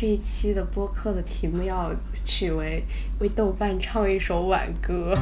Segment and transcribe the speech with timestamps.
[0.00, 1.90] 这一期的播客的题目要
[2.24, 2.82] 取为
[3.18, 5.12] 为豆瓣唱一首挽歌。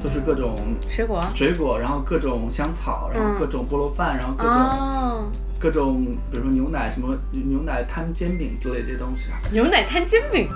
[0.00, 9.40] 就是各种水果，水果，然后各种香草，然后各种菠萝饭，然后各种、哦，各种，比如说牛奶什么牛奶摊煎饼之类这些东西啊。
[9.50, 10.48] 牛奶摊煎饼。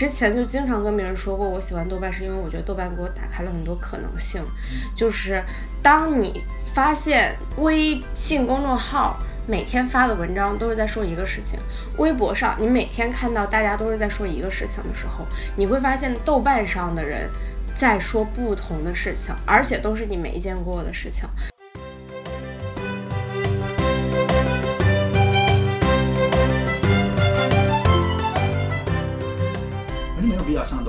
[0.00, 4.42] 之前就经常跟别人说过，我喜欢豆瓣是因为我觉得豆瓣给我打开了很多可能性。
[4.96, 5.44] 就是
[5.82, 6.42] 当你
[6.72, 11.60] 发现微信公众号每天发的文章都是在说一个事情，
[11.98, 17.28] 微博上你每天看到大家都是在说一个事情的时候，你会发现豆瓣上的人
[17.74, 21.28] 在说不同的事情，而且都是你没见过的事情。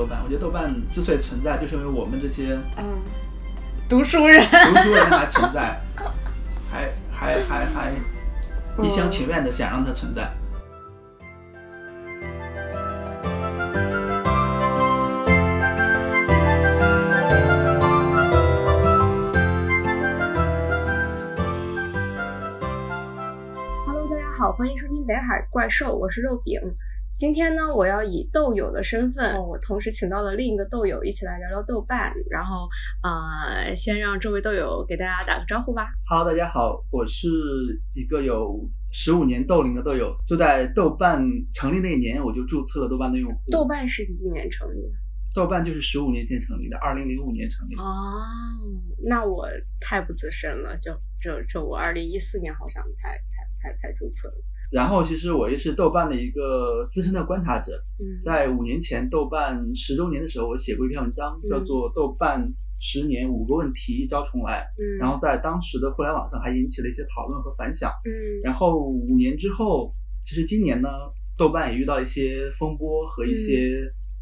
[0.02, 0.20] 豆瓣？
[0.24, 2.84] 我觉得豆瓣之所以存在，就是因为我们这些嗯，
[3.88, 5.80] 读书人，读书人还存在，
[6.72, 7.94] 还还还还
[8.82, 10.32] 一厢情愿的想让它存在。
[23.86, 26.60] Hello，大家好，欢迎收听北海怪兽，我是肉饼。
[27.22, 32.12] 今天呢，我要以豆友的身份，我同时请到了另一个豆友一起来聊聊豆瓣。
[32.32, 32.68] 然后，
[33.04, 35.86] 呃，先让这位豆友给大家打个招呼吧。
[36.10, 37.28] Hello，大家好，我是
[37.94, 43.40] 一个有十五年豆龄的豆友，就在豆瓣成立那一年，我就注册了豆瓣的用户。
[43.52, 44.94] 豆瓣是几几年成立的？
[45.36, 47.84] 豆瓣就是十五年前成立的，二零零五年成立的。
[47.84, 48.18] 哦，
[49.08, 49.48] 那我
[49.80, 54.38] 太不资深了，就就就我二零一四年好像才才才才注册的。
[54.72, 57.74] 然后，其实我也是豆瓣的一个资深的观察者。
[58.00, 64.64] 嗯，在五年前豆瓣十周年的时候，我写过一篇文章，嗯叫做《豆瓣十年五个问题一招重来》。
[64.82, 67.92] 嗯，然后在当时的互联网上还引起了一些讨论和反响。
[68.06, 68.10] 嗯
[68.44, 69.94] 然后五年之后，
[70.24, 70.88] 其实今年呢，
[71.38, 73.76] 豆瓣也遇到一些风波和一些、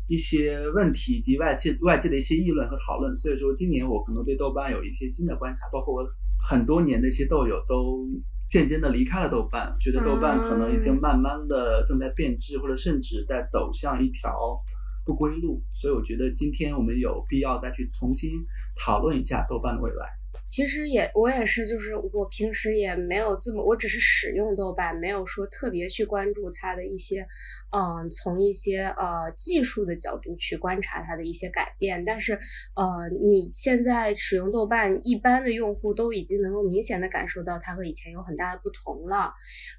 [0.08, 6.04] 一些问题以及外界外界的一些议论和讨论，所以说今年我可能对豆瓣有一些新的观察，包括我
[6.42, 8.08] 很多年的一些豆友都
[8.50, 14.60] 渐渐的离开了豆瓣，觉得豆瓣可能已经慢慢的正在变质，或者甚至在走向一条
[15.06, 18.32] 不归路，所以我觉得今天我们有必要再去重新
[18.76, 20.06] 讨论一下豆瓣的未来。
[20.48, 27.28] 其实也我也是，就是我平时也没有这么，我只是使用豆瓣，没有说特别去关注它的一些，
[27.72, 32.04] 嗯、从一些呃技术的角度去观察它的一些改变。
[32.06, 32.34] 但是
[32.76, 39.34] 呃，你现在使用豆瓣，一般的用户都已经能够明显的感受到它和以前有很大的不同了。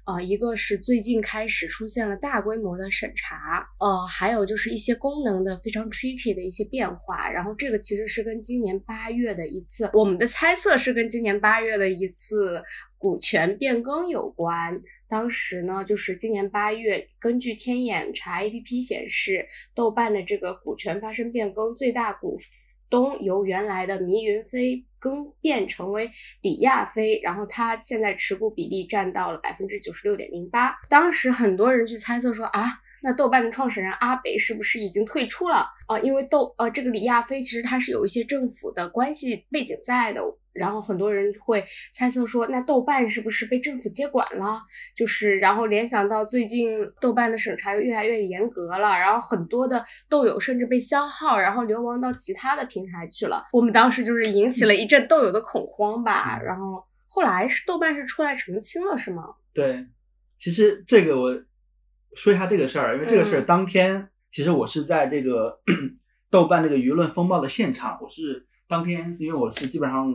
[0.05, 7.29] 呃，一个是最近开始出现了大规模的审查，呃，还有就是一些功能的非常 tricky 的一些变化。
[7.29, 12.61] 然后这个其实是跟今年八月的一次，我们的猜测是跟今年八月的一次
[12.97, 14.81] 股权变更有关。
[15.11, 19.45] 当时呢，就是今年八月，根据天眼查 APP 显示，
[19.75, 22.39] 豆瓣的这个股权发生变更，最大股
[22.89, 26.09] 东由原来的迷云飞更变成为
[26.41, 30.73] 李亚飞，然后他现在持股比例占到了百分之九十六点零八。
[30.87, 32.69] 当时很多人去猜测说啊，
[33.01, 35.65] 那豆瓣的创始人阿北是不是已经退出了？
[35.87, 40.21] 啊、因为豆呃这个李亚飞其实他是有一些政府的关系背景在的。
[40.53, 41.63] 然后很多人会
[41.93, 44.61] 猜测说，那豆瓣是不是被政府接管了？
[44.93, 46.69] 就是然后联想到最近
[46.99, 53.45] 豆瓣的审查又越来越严格了，然后很多的豆友甚至被消耗，然后流亡到其他的平台去了。
[53.53, 56.37] 我们当时就是引起了一阵豆友的恐慌吧。
[56.43, 59.23] 然后后来是豆瓣是出来澄清了，是吗？
[59.53, 59.87] 对，
[60.37, 61.33] 其实这个我
[62.15, 63.45] 说一下这个事儿，因为这个事儿嗯。
[63.45, 65.59] 当天，其实我是在这个
[66.29, 70.13] 豆瓣这个舆论风暴的现场，我是当天，因为我是基本上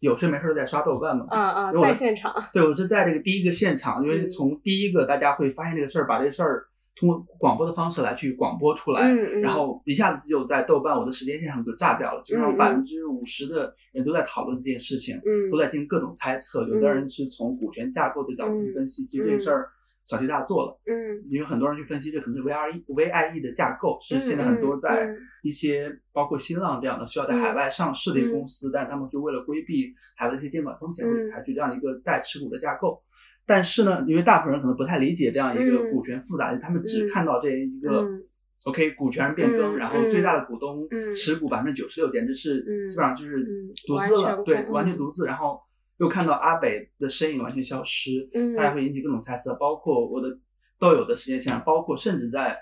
[0.00, 2.32] 有事没事都在刷豆瓣嘛，嗯嗯，因为我在现场。
[2.52, 4.30] 对我是在这个第一个现场，因为嗯。
[4.30, 9.40] 从第一个大家会发现这个事儿，把这个事儿通过广播的方式来去广播出来，嗯嗯。
[9.40, 15.16] 然后一下子就在豆瓣我的时间线上就炸掉了，基本上百分之五十的人都在讨论这件事情。
[15.24, 15.50] 嗯。
[15.50, 19.68] 都在进行各种猜测，有的人是从股权架构的角度去分析，其实这个事儿
[20.04, 20.80] 小题大做了。
[20.86, 21.22] 嗯。
[21.30, 25.08] 因为很多人去分析，这可能是 VRE、VIE 的架构，是现在很多在
[25.42, 31.10] 一些包括新浪这样的需要在海外上市的一个公司，但是他们就为了规避海外的一些监管风险，嗯。
[31.10, 33.02] 会采取这样一个代持股的架构。
[33.44, 35.90] 但是呢，因为大部分人可能不太理解这样一个嗯。
[35.90, 37.10] 股权复杂，他们只嗯。
[37.10, 38.22] 看到这一个、嗯。
[38.64, 41.12] OK 股权变更，嗯然后最大的股东嗯。
[41.12, 42.88] 持股百分之九十六，简直是嗯。
[42.88, 45.26] 基本上就是嗯独资了，对，完全控完全独资。
[45.26, 45.60] 然后
[46.02, 48.56] 又看到阿北的身影完全消失，嗯。
[48.56, 50.36] 大家会引起各种猜测，包括我的
[50.80, 52.58] 豆友的时间线上，包括甚至在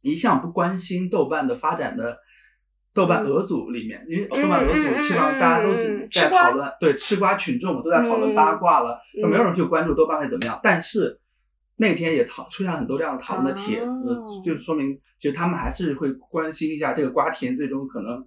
[0.00, 2.18] 一向不关心豆瓣的发展的
[2.92, 10.58] 豆瓣俄组里面，因为豆瓣俄组基本上大家都是在讨论，对吃瓜群众都在讨论八卦了，就没有人去关注豆瓣会怎么样。
[10.60, 11.20] 但是
[11.76, 18.26] 那天也讨出现很多这样的讨论的帖子，就说明其实他们还是会关心一下这个瓜田最终可能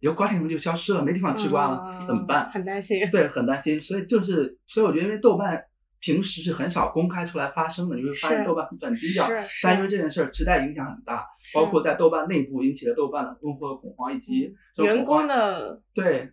[0.00, 2.50] 以后瓜田就消失了，没地方吃瓜了，怎么办？
[2.50, 2.98] 很担心。
[3.10, 3.80] 对，很担心。
[3.80, 5.62] 所以就是，所以我觉得因为豆瓣。
[5.98, 9.26] 平时是很少公开出来发声的，你会发现豆瓣很低调，
[9.62, 16.30] 但因为这件事儿，时代影响很大，包括在豆瓣内部引起了豆瓣的用户的恐慌，以及员工的对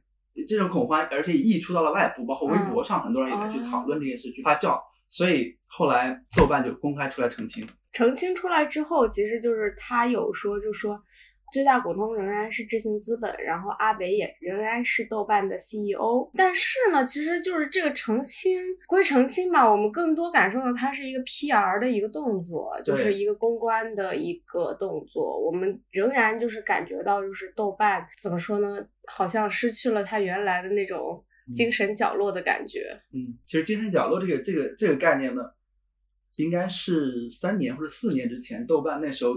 [0.48, 4.77] 这种恐慌，而且溢出到了外部，包括微博上，很多人也在去讨论这件事，去发酵，
[5.07, 7.65] 所以后来豆瓣就公开出来澄清。
[7.94, 11.01] 澄清出来之后，其实就是他有说，就说。
[11.53, 16.27] 最大股东仍然是智行资本，然后阿北也仍然是豆瓣的 CEO。
[16.33, 25.39] 但是呢，其实就是这个澄清归澄清吧，我们更多感受到它是一个 PR 的一个动作，就是一个公关的一个动作。
[25.39, 28.83] 我们仍然就是感觉到，就是豆瓣怎么说呢？
[29.05, 31.23] 好像失去了它原来的那种
[31.53, 33.00] 精神角落的感觉。
[33.11, 35.44] 嗯，其实精神角落这个这个这个概念呢，
[36.38, 39.35] 应该是三年或者四年之前，豆瓣那时候。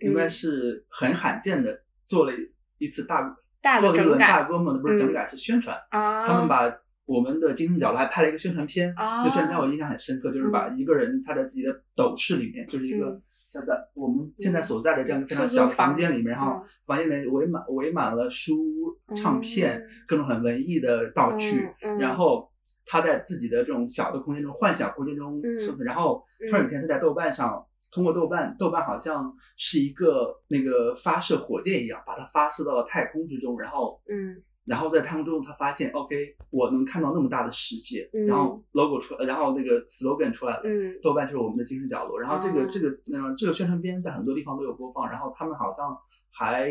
[0.00, 2.32] 应该是很罕见的做了
[2.78, 3.36] 一次大，
[3.80, 6.72] 做了一轮大规模的不是整改是宣传，他们把
[7.04, 13.20] 我们的精神角度还拍了一个宣传片，那宣传片我印象很深刻，就是把一个人他在自己的斗室里面，就是一个
[13.52, 21.68] 像在我们现在所在的这样一个非常小的房间里面，然后房间里面围满围满了书、唱片，各种很文艺的道具，
[21.98, 22.50] 然后
[22.86, 27.64] 他在自己的这种小的空间中、幻想空间中生存，然后突然有一天他在豆瓣上。
[27.90, 42.20] 通过豆瓣，豆瓣好像是一个那个发射火箭一样，把它发射到了太空之中，然后，嗯，然后在太空中，他发现，OK，我能看到那么大的世界，然后 logo 出，然后那个 slogan 出来了，嗯，豆瓣就是我们的精神角落。
[42.20, 45.96] 然后这个这个嗯这个宣传片在很多地方都有播放，然后他们好像
[46.30, 46.70] 还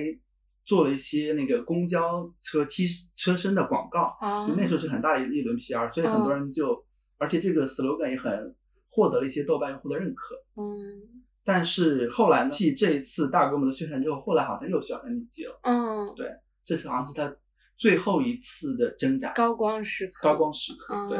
[0.65, 4.15] 做了一些那个公交车机车身的广告，
[4.55, 6.85] 那时候是很大的一轮 PR，所以很多人就，
[7.17, 8.55] 而且这个 slogan 也很。
[8.97, 12.49] 获得了一些豆瓣用户的认可，嗯，但是后来呢？
[12.49, 16.27] 继这一次大规模的宣传之后，后来好像又销声匿迹了，嗯，对，
[16.63, 17.37] 这次好像是他
[17.77, 21.19] 最后一次的挣扎，高光时刻，高光时刻，对，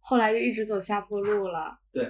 [0.00, 2.04] 后来就一直走下坡路了，对，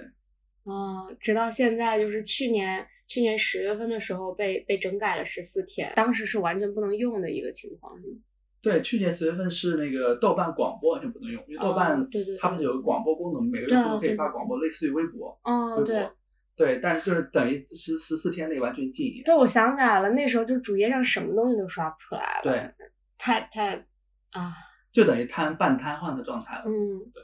[0.64, 8.20] 嗯，直到现在，就是去年去年十月份的时候被被整改了十四天，当时是完全不能用的一个情况，是吗？
[8.60, 12.08] 对，去年十月份是那个豆瓣广播完全不能用，因为豆瓣
[12.40, 15.38] 它不是有个广播功能，每个人都可以发广播，类似于微博。
[15.44, 16.08] 哦，对。
[16.56, 19.22] 对，但是就是等于十十四天内完全禁言。
[19.24, 22.42] 对，我想起来了，那时候就主页上什么东西都刷不出来了。
[22.42, 22.74] 对，
[23.16, 23.76] 太太
[24.32, 24.52] 啊，
[24.90, 26.64] 就等于瘫半瘫痪的状态了。
[26.66, 27.22] 嗯，对。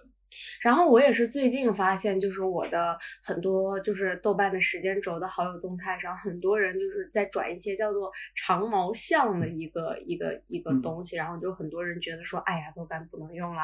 [0.63, 13.63] 然后我也是最近发现，就是我的很多就是豆瓣的时间轴的好友动态上，很多人就是在转一些叫做长毛象的一个一个一个东西，然后就很多人觉得说，哎呀，豆瓣不能用啦，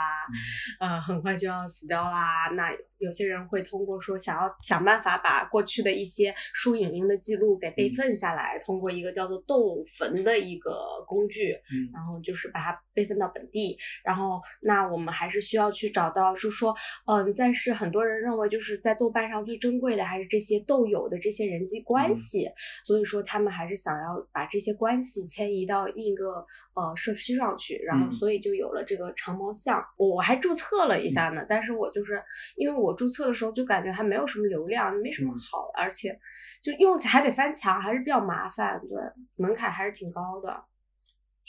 [0.80, 2.48] 呃，很快就要死掉啦。
[2.54, 11.56] 那有些人会通过说想要想办法把过去的一些输影音的记录给备份下来，通过一个叫做豆坟的一个工具，
[11.92, 13.78] 然后就是把它备份到本地。
[14.04, 16.74] 然后那我们还是需要去找到是说，
[17.06, 22.46] 嗯，但是很多人认为就是在豆瓣上最珍贵的还是这些豆友的这些人际关系，
[22.84, 26.44] 所以说他们还是想要把这些关系迁移到另一个
[26.74, 29.82] 呃社区上去，然后所以就有了这个长毛象。
[29.96, 32.22] 我我还注册了一下呢，但是我就是
[32.56, 32.90] 因为我。
[32.90, 36.18] 我注册的时候就感觉还没有什么流量，没什么好，而且
[36.60, 38.88] 就用起还得翻墙，还是比较麻烦，对，
[39.36, 40.64] 门槛还是挺高的。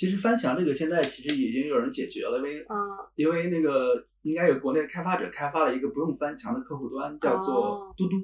[0.02, 2.76] 其实翻墙这个现在其实已经有人解决了，因为啊，
[3.14, 8.18] 因为那个应该有国内开发者开发了一个不用翻墙的客户端，叫做嘟嘟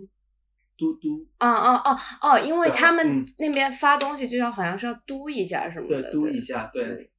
[0.76, 1.28] 嘟嘟。
[1.38, 7.12] 啊啊哦哦，因为他们那边发东西就要好像是要嘟一下什么的，对，嘟一下，对。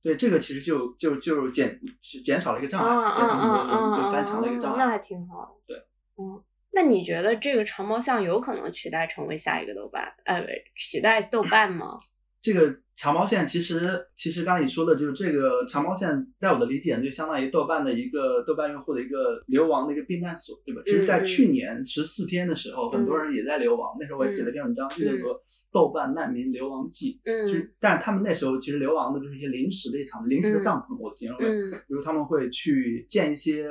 [0.00, 1.78] 对这个其实就就就减
[2.24, 5.60] 减少了一个障碍，减少了就翻墙的一个障碍，那还挺好。
[5.66, 5.76] 对，
[6.16, 10.14] 嗯，那你觉得这个长毛象有可能取代成为下一个豆瓣？
[10.24, 10.42] 呃，
[10.74, 11.98] 取代豆瓣吗？
[12.40, 20.82] 这个长毛线其实，其实刚才你说的就是这个长毛线，在我的理解就相当于豆瓣的一个豆瓣用户的一个流亡的一个避难所，对吧？
[20.84, 23.96] 其实，在去年十四天的时候，很多人也在流亡。
[24.00, 25.36] 那时候我写了篇文章，叫做
[25.70, 27.12] 《豆瓣难民流亡记》。
[27.24, 33.68] 嗯，但是他们那时候其实流亡的就是一些临时的一场临时的帐篷，我形容为，比如他们会去建一些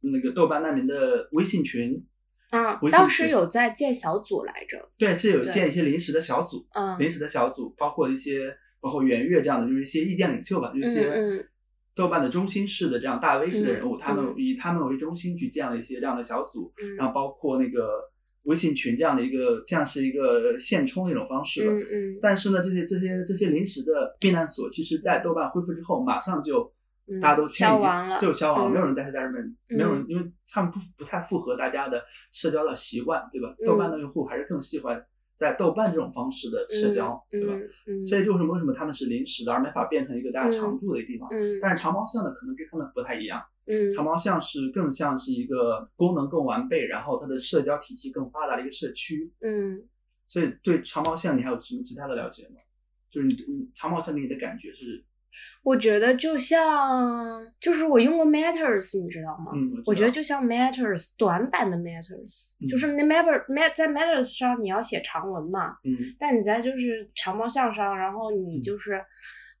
[0.00, 2.04] 那个豆瓣难民的微信群。
[2.50, 4.88] 啊，当时有在建小组来着。
[4.96, 11.46] 对，是有建一些临时的小组，嗯，临时的小组，包括一些，包括圆月这样的，就是一些意见领袖吧，就是一些
[11.94, 17.90] 豆瓣的中心式的这样大 V 式的人物，他们以他们为中心去建了一些这样的小组，然后包括那个
[18.44, 21.72] 微信群这样的一个像是一个现充的一种方式了。
[21.72, 26.70] 嗯嗯但是呢，这些这些这些临时的避难所，其实在豆瓣恢复之后，马上就嗯
[27.20, 33.54] 大家都迁移消亡了就消亡没有人在在上面，没有人，因为他们不不太符合大家的社交的习惯，对吧？
[33.58, 37.54] 嗯豆瓣的用户还是更喜欢在豆瓣这种方式的社交，对吧？
[38.08, 41.28] 所以就是为什么他们是临时的，而没法变成一个大家常住的一个地方。
[41.30, 43.42] 嗯但是长毛象呢，可能跟他们不太一样。
[43.66, 49.32] 嗯长毛象是更像是一个功能更完备，然后它的社交体系更发达的一个社区。
[49.40, 49.82] 嗯
[50.26, 52.56] 所以对长毛象你还有什么其他的了解吗？
[53.10, 55.02] 就是你你长毛象给你的感觉是，
[55.62, 59.52] 我觉得就像，就是我用过 Matters，你知道吗？
[59.54, 68.94] 嗯，我觉得就像 Matters 短版的 Matters，、嗯就是那 Matter Mat 在 Matters 上你要写长文嘛，嗯但你在就是长毛象上，然后你嗯就是，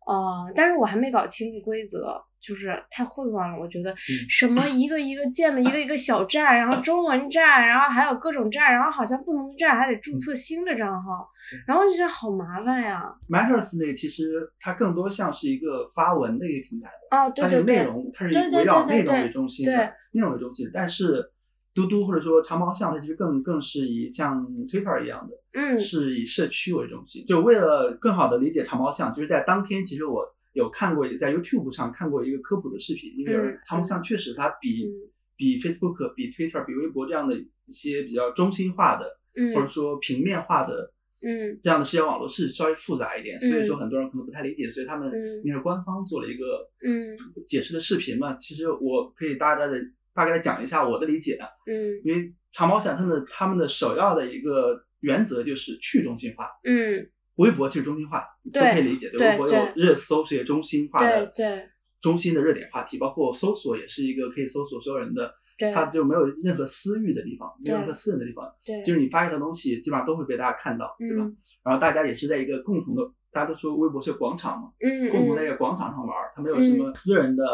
[0.06, 3.58] 呃，但是我还没搞清楚规则，就是太混乱了。
[3.58, 3.94] 我觉得
[4.28, 11.28] 什么一个一个建了一个一个小站，然后中文站，然后还有各种站，然后好像不同的站还得注册新的账号，
[11.66, 13.02] 然后就觉得好麻烦呀。
[13.28, 20.70] Matters 那个其实它更多像是一个发文的一个平台，哦，对它这对对，个内容它是围绕内容为中心的，内容为中心。
[20.72, 21.30] 但是
[21.74, 27.24] 嘟嘟或者说长毛象，它其实更更是以像 Twitter 一样的，嗯是以社区为中心。
[27.24, 30.24] 就为了更好的理解长毛象，就是在当天，其实我
[30.58, 35.10] 有看过，在 YouTube 上看过一个科普的视频，因为嗯长毛象确实它比、嗯。
[35.40, 41.56] 比 Facebook、比 Twitter、比微博这样的一些比较中心化的，嗯或者说平面化的嗯。
[41.62, 43.78] 这样的社交网络是稍微复杂一点，所以说嗯。
[43.78, 45.40] 很多人可能不太理解，所以他们嗯。
[45.44, 47.16] 应该是官方做了一个嗯。
[47.46, 48.34] 解释的视频嘛。
[48.34, 49.80] 其实我可以大概的
[50.12, 52.00] 大概的讲一下我的理解啊，嗯。
[52.02, 56.50] 因为长毛象它的他们的首要的一个原则就是去中心化。
[56.64, 59.10] 嗯，微博其实中心化，都可以理解。
[59.10, 61.68] 对微博有热搜是一个中心化的、对
[62.00, 65.72] 中心的热点话题，包括搜索也是一个可以搜索所有人的，对。
[65.72, 71.24] 它就没有任何私域的地方，没有任何私人的地方，对，就是你发一条东西，基本上都会被大家看到，对吧？
[71.24, 77.44] 嗯然后大家也是在一个共同的，大家都说微博是个广场嘛，嗯共同在一嗯个广场上玩儿，它没有什么私人的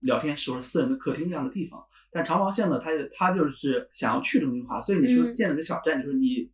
[0.00, 1.80] 聊天室或者私人的客厅这样的地方。
[2.10, 5.36] 但长毛线呢，它它就是想要去中心化，所以你说嗯。
[5.36, 6.50] 建了个小站，就是你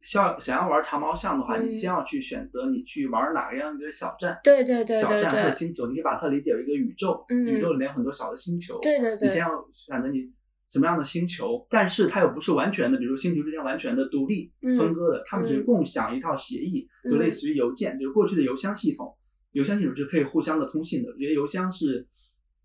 [0.00, 4.38] 想想要玩长毛象的话，嗯你先要去选择你去玩哪个样一个小站。
[4.44, 10.30] 对对对对小站或者星球，你可以把它理解为一个宇宙，嗯宇宙里面有很多小的星球，对对对你先要选择你
[10.70, 19.12] 什么样的星球，但是它又不是完全的，比如星球之间完全的独立嗯分割的，它们是嗯共享一套协议，就嗯类似于邮件，就是过去的邮箱系统，
[19.52, 21.10] 邮箱系统是可以互相的通信的。
[21.18, 22.06] 因为邮箱是。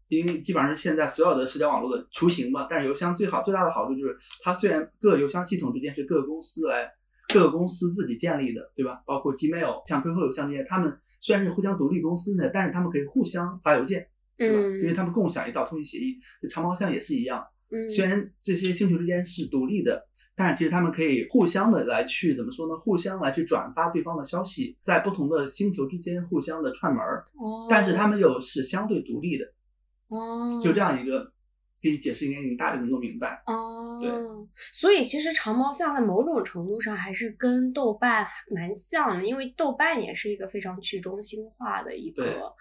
[0.10, 6.88] 因为基本上是现在所有的社交网络的雏形嘛，但是邮箱最好最大的好处就是，它虽然各邮箱系统之间是各个公司来
[7.34, 9.02] 各个公司自己建立的，对吧？
[9.06, 14.60] 包括 Gmail、像 QQ 邮箱这些，他们虽然是互相独立公司呢，但是他们可以互相发邮件，对吧？
[14.60, 16.20] 因为嗯他们共享一道通信协议。
[16.42, 22.76] 这长毛象也是一样，嗯，虽然这些星球之间是独立的，但是其实他们可以互相的来去怎么说呢？
[22.78, 29.46] 互相来去转发对方的消息，在不同的星球之间互相的串门儿，哦，但是他们又是相对独立的，
[30.10, 31.32] 哦，就这样一个。
[31.84, 33.44] 给你解释，应该你大概能够明白。
[33.46, 34.10] 哦，对，
[34.72, 38.26] 所以其实长毛象在某种程度上还是跟豆瓣
[38.56, 42.54] 蛮像的，因为豆瓣也是一个非常去中心化的一个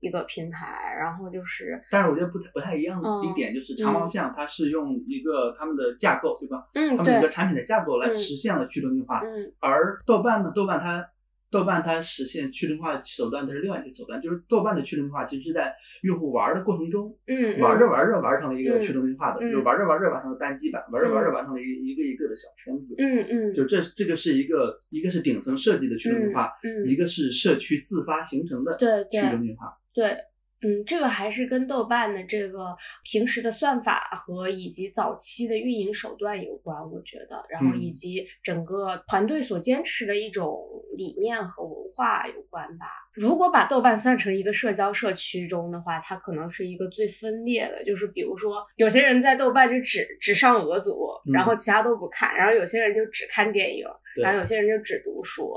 [0.00, 6.66] 一个平台，然后就是但是我觉得不太不太一样的嗯一点就是长毛象它是用一个他们的架构，对吧？
[6.74, 11.06] 嗯他们一个，产品的架构来嗯实现了去中心化，嗯而豆瓣呢，豆瓣它
[11.52, 19.52] 豆瓣它实现去中心化的手段，它是另外一个手段，就是豆瓣的去中心化其实是在用户玩的过程中，嗯玩着玩着玩成了一个嗯去中心化的，嗯。
[19.52, 22.94] 就是玩着玩着玩成了单机版，玩着玩着玩成了一个一个一个的小圈子。
[22.98, 26.86] 嗯嗯，就这这个是一个一个是顶层设计的去中心化，嗯嗯。
[26.86, 29.66] 一个是社区自发形成的对对去中心化。
[29.94, 30.16] 对，
[30.62, 37.90] 嗯，这个还是跟豆瓣的这个平时的算法和以及早期的运营手段有关，我觉得，然后以嗯。
[37.90, 40.58] 及整个团队所坚持的一种
[40.96, 42.86] 理念和文化有关吧。
[43.12, 51.56] 如果把豆瓣算成一个社交社区中的话，它可能是一个最分裂的，就是比如说有些人在豆瓣就只只上俄组，然后嗯。
[51.56, 53.84] 其他都不看，然后有些人就只看电影，
[54.16, 55.52] 然后有些人就只读书，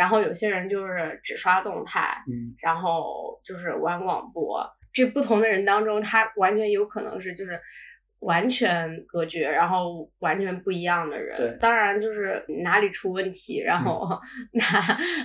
[0.00, 4.66] 然后有些人就是只刷动态，嗯，然后就是玩广播。
[4.94, 7.60] 这不同的人当中，他完全有可能是就是
[8.20, 11.36] 完全隔绝，然后完全不一样的人。
[11.36, 14.08] 对当然就是哪里出问题，然后
[14.52, 14.62] 那、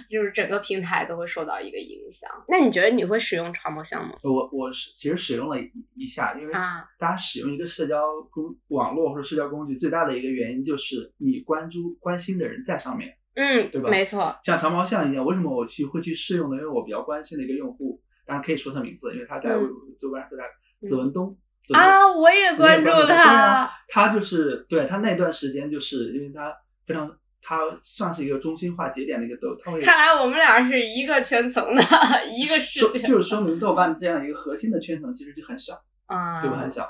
[0.10, 2.30] 就是整个平台都会受到一个影响。
[2.50, 4.14] 那你觉得你会使用长毛象吗？
[4.24, 13.16] 我我是其实使用了一一下，因为啊大家使用一个社交工网络或者社交工具最大的一个原因就是你关注关心的人在上面。
[13.36, 16.56] 嗯，对吧没错，像长毛象一样，为什么我去会去试用呢？
[16.56, 19.70] 因为我比较关心的一个用户，当然可以说他名字，因为他在嗯
[20.02, 20.44] 豆瓣是在
[20.88, 21.38] 子文东，
[21.74, 23.70] 啊，我也关注他。
[23.88, 26.54] 他就是对他那段时间，就是因为他
[26.86, 27.12] 非常，
[27.42, 29.56] 他算是一个中心化节点的一个豆。
[29.82, 31.82] 看来我们俩是一个圈层的
[32.36, 33.00] 一个世界。
[33.08, 35.74] 就是说明豆瓣这样一个核心的圈层其实就很小
[36.08, 36.58] 啊，对吧？
[36.58, 36.84] 很小。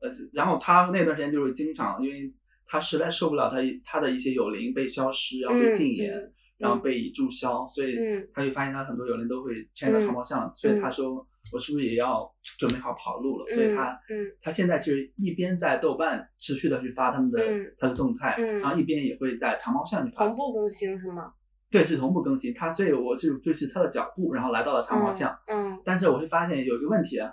[0.00, 2.32] 呃，然后他那段时间就是经常，因为
[2.66, 6.32] 他实在受不了他他的一些友邻被消失，然后被禁言。
[6.56, 7.96] 然后被注销，所以
[8.32, 11.14] 他就发现他很多友邻都会牵着长毛象，所以他说
[11.52, 13.52] 我是不是也要准备好跑路了？
[13.52, 13.98] 所以他
[14.40, 17.40] 他现在其实一边在豆瓣持续的去发他们的
[17.76, 20.28] 他的动态，然后一边也会在长毛象去发。
[20.28, 21.32] 同步更新是吗？
[21.72, 22.54] 对，是同步更新。
[22.54, 25.36] 他所以我就追随他的脚步，然后来到了长毛象。
[25.48, 25.76] 嗯。
[25.84, 27.28] 但是我会发现有一个问题啊，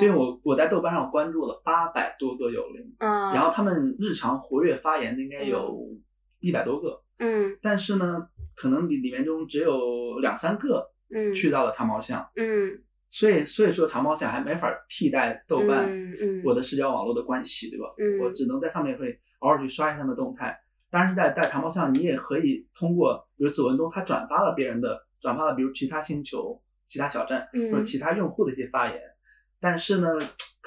[0.00, 5.88] 因为我我在豆瓣上关注了八百多个友邻，嗯，然后他们日常活跃发言的应该有
[6.40, 8.28] 一百多个，嗯，但是呢。
[8.58, 12.72] 可能里里面中只有两三个，嗯，去到了长毛象，嗯，
[13.10, 15.84] 所以所以说长毛象还没法替代豆瓣，
[16.18, 17.84] 嗯，我的社交网络的关系，对吧？
[17.98, 20.58] 嗯，我只能在上面会偶尔去刷一下他们的动态。
[20.90, 28.98] 当然是在在长毛象，你也可以通过，比如左文东他转发了别人的，转发了比如其他星球、其他小站或者其他用户的一些发言，
[29.60, 30.08] 但是呢。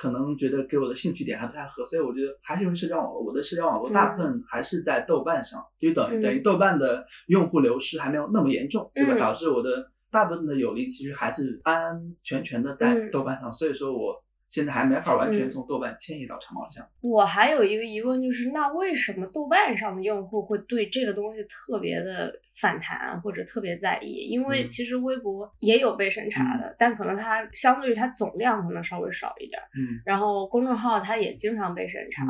[0.01, 3.21] 可能觉得给我的兴趣点还不太合，所以我觉得还是用社交网络。
[3.21, 9.17] 我的社交网络大部分还是在豆瓣上，就等于等于豆瓣的用户流失还没有那么严重，对吧？
[9.17, 14.15] 导致我的大部分的友谊其实还是安安全全的在豆瓣上，所以说我。
[14.49, 16.83] 现在还没法完全从豆瓣迁移到长毛象。
[17.01, 24.27] 我还有一个疑问，就是那为什么豆瓣上的用户会对这个东西特别的反弹或者特别在意？
[24.27, 29.61] 因为其实微博也有被审查的，但可能它相对于它总量可能稍微少一点。
[29.77, 30.01] 嗯。
[30.03, 32.25] 然后公众号它也经常被审查，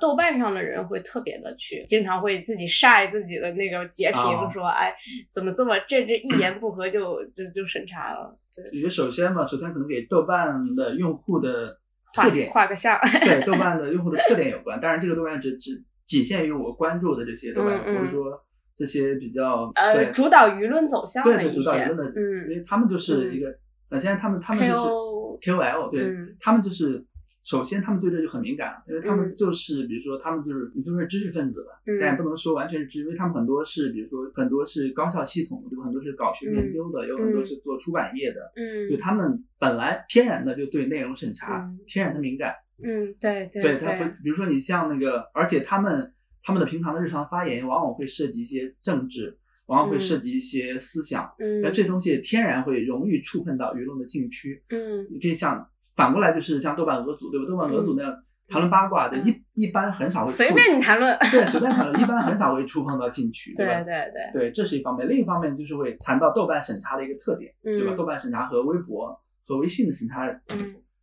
[0.00, 4.94] 豆瓣上的人会特别的去，经常会自己晒自己的那个截屏，说哎
[5.30, 8.34] 怎么这么这这一言不合就就就审查了。
[8.72, 11.78] 也首先嘛，首先可能给豆瓣的用户的
[12.14, 14.80] 特点画个像， 对豆瓣的用户的特点有关。
[14.80, 18.42] 当然，这个豆瓣只只仅限于我关注的这些豆瓣，或者说
[18.76, 21.70] 这些比较呃主导舆论走向的一些，
[22.16, 23.48] 嗯，因为他们就是一个
[23.90, 27.04] 呃，现在他们他们就是 KOL，对他们就是。
[27.50, 35.80] 首先，他们对这就很敏感，因为他们就是，比如说，他们就是，你就是知识分子吧，但也不能说完全是知，因为他们很多是，比如说，很多是高校系统，有？
[35.80, 46.12] 很多是搞学研究的，有很多是做出版业的，嗯，就他们本来天然的就对内容审查天然的敏感，嗯，对对，对他不，比如说你像那个，而且他们
[46.44, 49.36] 他们的平常的日常发言往往会涉及一些政治，
[49.66, 55.66] 往往会涉及一些思想，嗯，那这东西天然会容易触碰到舆论的禁区，嗯，你可以像。
[56.00, 57.46] 反过来就是像豆瓣俄组，对吧？
[57.48, 58.16] 豆瓣俄组那样
[58.48, 63.82] 谈论八卦的，一一般很少会随便你谈论，对，随便谈论，一般很少会触碰到禁区， 对吧？
[63.82, 65.08] 对对对，这是一方面。
[65.08, 67.94] 另一方面就是会谈到豆瓣审查的一个特点，对吧？
[67.96, 70.26] 豆瓣审查和微博和微信的审查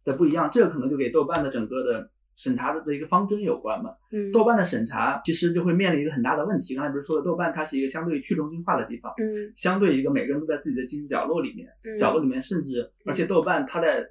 [0.03, 3.91] 的不一样，这个可能就给豆瓣的整个的审查的一个方针有关嘛。
[4.11, 6.75] 嗯，豆瓣的审查其实就会面临一个很大的问题。
[6.75, 14.05] 刚才不是说了，豆瓣它是一个相对去中心化的地方，嗯，相对一个每个人都在自己的经济角落里面，角落里面，甚至而且豆瓣它在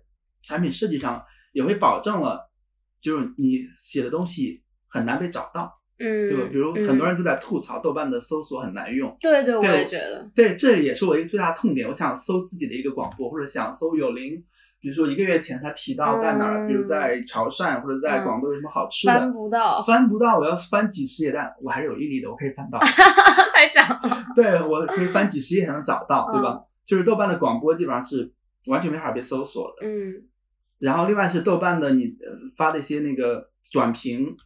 [0.46, 1.22] 产品设计上。
[1.52, 2.50] 也会保证了，
[3.00, 6.48] 就是你写的东西很难被找到，嗯，对吧？
[6.52, 11.88] 比如很多人都在吐槽豆瓣的搜索很难用，对对，我也觉得，对，这也是我一个最大的痛点。
[11.88, 14.34] 我想搜自己的一个广播，或者想搜有灵，
[14.78, 22.78] 比如说一个月前他提到在哪儿，比如在潮汕或者在广东有什么好吃的，翻不到，翻不到，我要翻几十页，但我还是有毅力的，我可以翻到，
[23.54, 26.60] 太强了， 对我可以翻几十页才能找到，对吧？
[26.84, 28.30] 就是豆瓣的广播基本上是
[28.66, 30.22] 完全没法被搜索的，嗯。
[30.78, 32.16] 然后另外是豆瓣的你
[32.56, 34.36] 发的一些那个短评、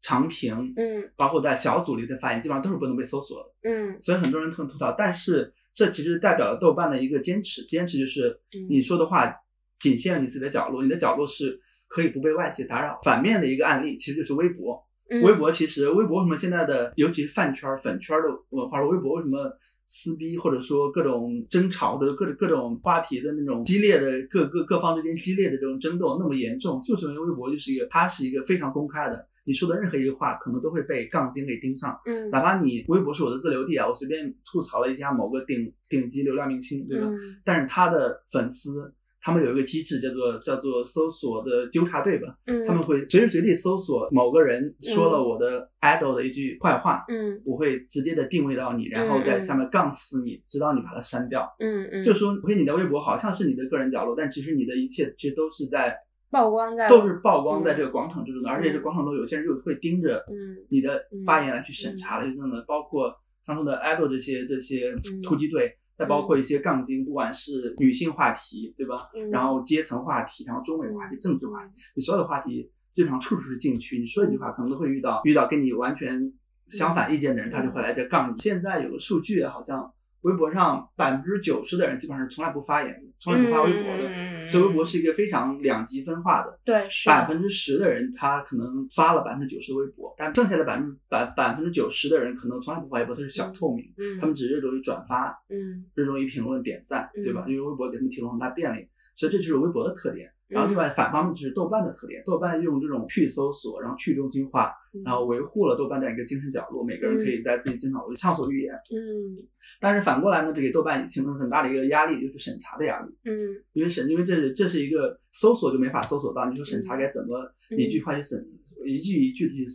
[0.00, 4.94] 长评，嗯，包括在小组里的发言，基本上都是不能被搜索的，嗯，所以很多人很吐槽。
[4.96, 9.34] 但是这其实代表了豆瓣的一个坚持，坚持就是你说的话
[9.80, 13.00] 仅限于你自己的角落，你的角落是可以不被外界打扰。
[13.02, 14.80] 反面的一个案例其实就是微博，
[15.22, 19.58] 微博其实微博为什么现在的尤其是饭圈、粉圈的文化，微博为什么？
[19.94, 37.10] 撕逼或者说各种争吵的各种各种话题的那种激烈的各各各方之间激烈的这种争斗那么严重，就是因为微博就是一个它是一个非常公开的，你说的任何一句话可能都会被杠精给盯上，嗯，哪怕你微博是我的自留地啊，我随便吐槽了一下某个顶顶级流量明星，对吧？
[37.44, 38.94] 但是他的粉丝。
[39.24, 42.36] 他们有一个机制，叫做叫做搜索的纠察队吧。
[42.46, 47.04] 嗯，他们会随时随地搜索某个人说了我的 idol 的一句坏话。
[47.08, 51.48] 嗯，我会直接的定位到你，然后在下面杠死你，直到你把它删掉。
[51.60, 55.96] 嗯嗯，就说，OK，你的微博好像是你的个人角落，但其实你的一切其实都是在
[56.32, 58.50] 曝光在，都是曝光在这个广场之中的。
[58.50, 60.20] 而且这广场中有些人就会盯着
[60.68, 63.14] 你的发言来去审查了，就那么包括
[63.46, 65.76] 他们的 idol 这些这些突击队。
[65.96, 69.08] 再包括一些杠精，不管是女性话题，对吧？
[69.14, 73.98] 嗯然后阶层话题，然后中美话题、政治话题，你所有的话题基本上处处是禁区。
[73.98, 76.32] 你说一句话，可能都会遇到遇到跟你完全
[76.68, 78.40] 相反意见的人，嗯他就会来这杠你。
[78.40, 84.08] 现在有个数据，好像微博上百分之九十的人基本上是从来不发言的，从来不发微博的。
[84.08, 97.44] 嗯所以微博是一个非常两极分化的，对是百分之十的人他可能发了百分之九十的微博，但剩下的百分之百百分之九十的人可能从来不发微博，他是小透明，嗯他们只热衷于转发，嗯热衷于评论点赞，对吧？
[97.46, 100.30] 嗯因为微博给他们提供很大便利，所以这就是微博的特点。
[100.52, 104.72] 然后另嗯外反方面就是豆瓣的特点，豆瓣用这种去搜索，然后去中心化，
[105.04, 108.74] 然后维护了豆瓣这样一个精神角落，每个人可以在自己精神角落畅所欲言。
[108.74, 109.48] 嗯。
[109.80, 113.12] 但是反过来呢，这给豆瓣也形成很大的一个压力，就是审查的压力。
[113.24, 113.32] 嗯。
[113.72, 116.98] 因为审，因为这是这是一个搜索就没法搜索到，你说审查嗯。
[116.98, 118.46] 该怎么一句话去审，
[118.84, 119.66] 一句一句的去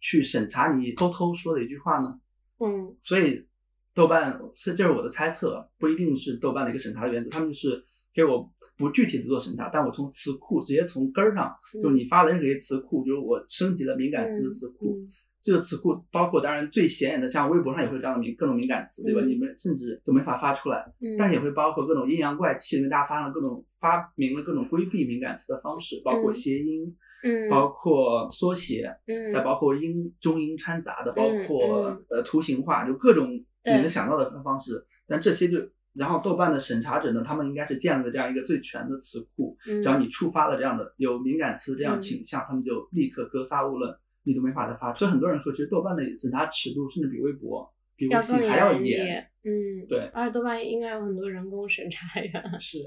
[0.00, 2.20] 去审查你偷偷说的一句话呢？
[2.60, 2.94] 嗯。
[3.00, 3.46] 所以
[3.94, 7.82] 豆瓣，这这是我的猜测，不一定是豆瓣的一个审查的原则，他们就是
[8.14, 19.20] 给我不具体的做审查，但我从词库直接从根儿上，就是你发的任何一个词库，就是我升级了敏感词的词库，嗯这个词库包括当然最显眼的，像微博上也会有这样的敏各种敏感词，对吧？
[19.22, 34.72] 嗯你们甚至都没法发出来，嗯，但是也会包括各种阴阳怪气，因为大家发了各种发明了各种规避敏感词的方式，包括嗯谐音，嗯包括缩写，嗯再包括英中英掺杂的，包括、嗯呃图形化，就各种你能想到的方式。
[35.06, 35.56] 但这些就，
[35.98, 44.94] 然后豆瓣的审查者呢，他们应该是建立了这样一个最全的词库，嗯只要你触发了这样的有敏感词这样嗯倾向，他们就立刻格杀勿论，你都没法再发。
[44.94, 49.28] 所以很多人说，其实豆瓣的审查尺度甚至比微博、比微信还要严。
[49.44, 52.32] 嗯，对而且豆瓣应该有很多人工审查员。
[52.60, 52.78] 是，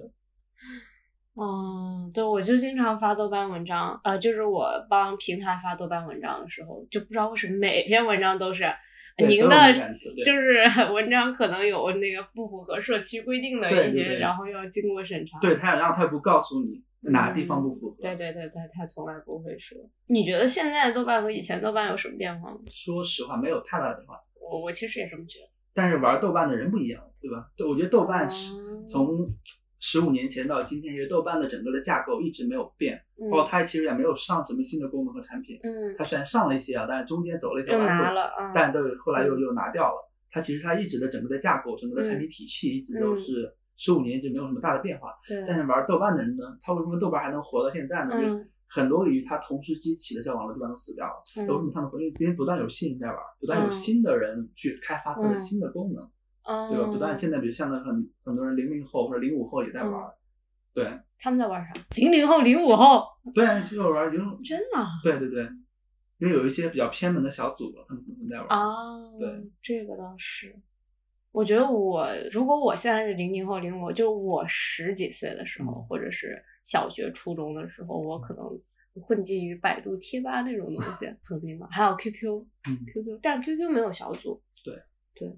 [1.36, 8.70] 嗯，对，我就经常发豆瓣文章，呃，就是我帮平台发豆瓣文章的时候，就不知道为什么每篇文章都是对
[9.18, 9.74] 您的
[10.26, 15.40] 就是文章可能有那个不符合社区规定的一些，然后要经过审查。
[15.40, 17.98] 对他，然后他不告诉你哪个地方不符合。
[18.02, 19.78] 嗯对对对对，他从来不会说。
[20.08, 22.60] 你觉得现在的豆瓣和以前豆瓣有什么变化吗？
[22.72, 24.16] 说实话，没有太大的变化。
[24.40, 25.46] 我我其实也这么觉得。
[25.74, 27.48] 但是玩豆瓣的人不一样，对吧？
[27.56, 29.08] 对，我觉得豆瓣是哦从
[29.84, 35.60] 十五年前到今天，其实豆瓣的整个的架构一直没有变，包括它其实也没有上什么新的功能和产品。
[35.64, 38.20] 嗯，它虽然上了一些啊，但是中间走了一条弯路，
[38.54, 40.10] 但都后来又又拿掉了。
[40.30, 45.10] 它其实它一直的整个的架构、整个的产品体系一直都是十五年一直没有什么大的变化。
[45.28, 48.12] 对，但是玩豆瓣的人呢，他为什么豆瓣还能活到现在呢？
[48.12, 51.14] 就是嗯很多与它同时期起的像网络豆瓣都死掉了。
[51.36, 52.00] 嗯为什么他们活？
[52.00, 56.10] 因为因为不断有新人在玩，不断有嗯新的人去开发它的嗯新的功能。
[56.44, 56.88] 嗯，对吧？
[56.92, 60.14] 不但现在，比如现在很很多人零零后或者零五后也在玩儿，
[60.74, 61.74] 对他们在玩啥？
[61.96, 65.44] 零零后、零五后，对，就是玩儿零，真的啊对对对，
[66.18, 68.56] 因为有一些比较偏门的小组，他们可能在玩儿。
[68.56, 68.60] 啊？
[69.20, 70.56] 对，这个倒是。
[71.32, 78.44] 我觉得我如果我现在是零零后、零五，就我十几岁的时候，嗯或者是小学、初中的时候，我可能
[79.02, 84.42] 混迹于百度贴吧那种东西， 曾经吧，还有 QQ，嗯 QQ，但 QQ 没有小组。
[84.66, 84.76] 对
[85.16, 85.34] 对，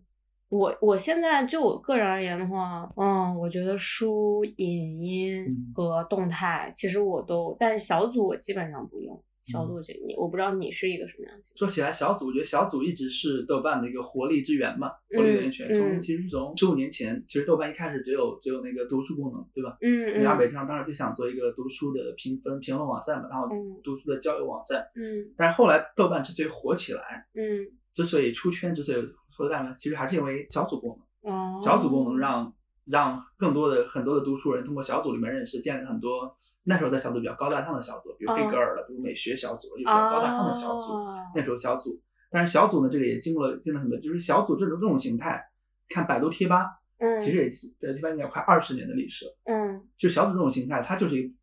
[0.54, 9.24] 我我现在就我个人而言的话，嗯，我觉得书、影音嗯和动态，其实我都，但是小组我基本上不用。
[9.46, 15.68] 小嗯组就你，我不知道你是一个什么样的情说起来，小组，我觉得小组一直是豆瓣的一个活力之源嘛，活力源泉。
[15.68, 19.76] 嗯从其实从十五年前，其实豆瓣一开始只有只有那个读书功能，对吧？
[19.82, 24.82] 嗯嗯因为阿北上当时就想做一个读书的评分评论网站嘛，然后嗯读书的交友网站。
[24.96, 28.98] 嗯但是后来豆瓣之所以火起来，嗯之所以出圈，之所以
[29.36, 31.34] 说大呢，其实还是因为小组功能。
[31.34, 32.54] 哦，小组功能让
[32.86, 40.92] 让更多的很多的读书人通过小组里面认识，建立了很多那时候的小组比较高大上的小组，比如哦黑格尔的，比如美学小组，就比较高大上的小组。
[40.92, 45.42] 哦那时候小组，但是小组呢，这个也经过了经历了很多，就是小组这种这种形态，
[45.90, 46.68] 看百度贴吧，
[47.00, 49.36] 嗯，其实也是百度贴吧应该快二十年的历史了。
[49.46, 51.34] 嗯就小组这种形态，它就是一个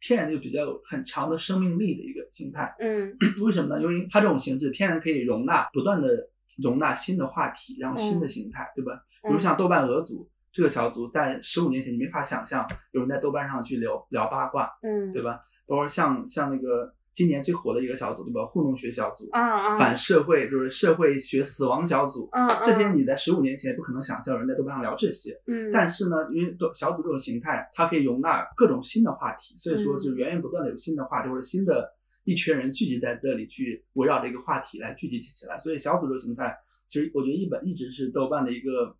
[0.00, 2.74] 天然就比较有很长的生命力的一个形态。
[2.80, 3.80] 嗯 为什么呢？
[3.82, 6.28] 因为它这种形式天然可以容纳不断的
[6.62, 8.92] 容纳新的话题，然后新的嗯形态，对吧？
[9.22, 15.40] 比如像豆瓣俄组这个小组，在十五年前你没法想象有人在豆瓣上去聊聊八卦，嗯，对吧？
[15.66, 18.46] 包括像像那个今年最火的一个小组，对吧？
[18.46, 25.38] 糊弄学小组，啊啊，反社会就是社会学死亡小组，嗯这些你在十五年前不可能想象有人在豆瓣上聊这些。
[25.46, 31.92] 嗯，但是呢，因为豆小组这种形态，它可以容纳各种新的话题，所以说嗯就源源不断的有新的话题或者新的
[32.28, 35.58] 一群人聚集在这里去围绕这个话题来聚集起来。
[35.58, 36.54] 所以小组这个形态，
[36.86, 38.94] 其实我觉得一本一直是豆瓣的一个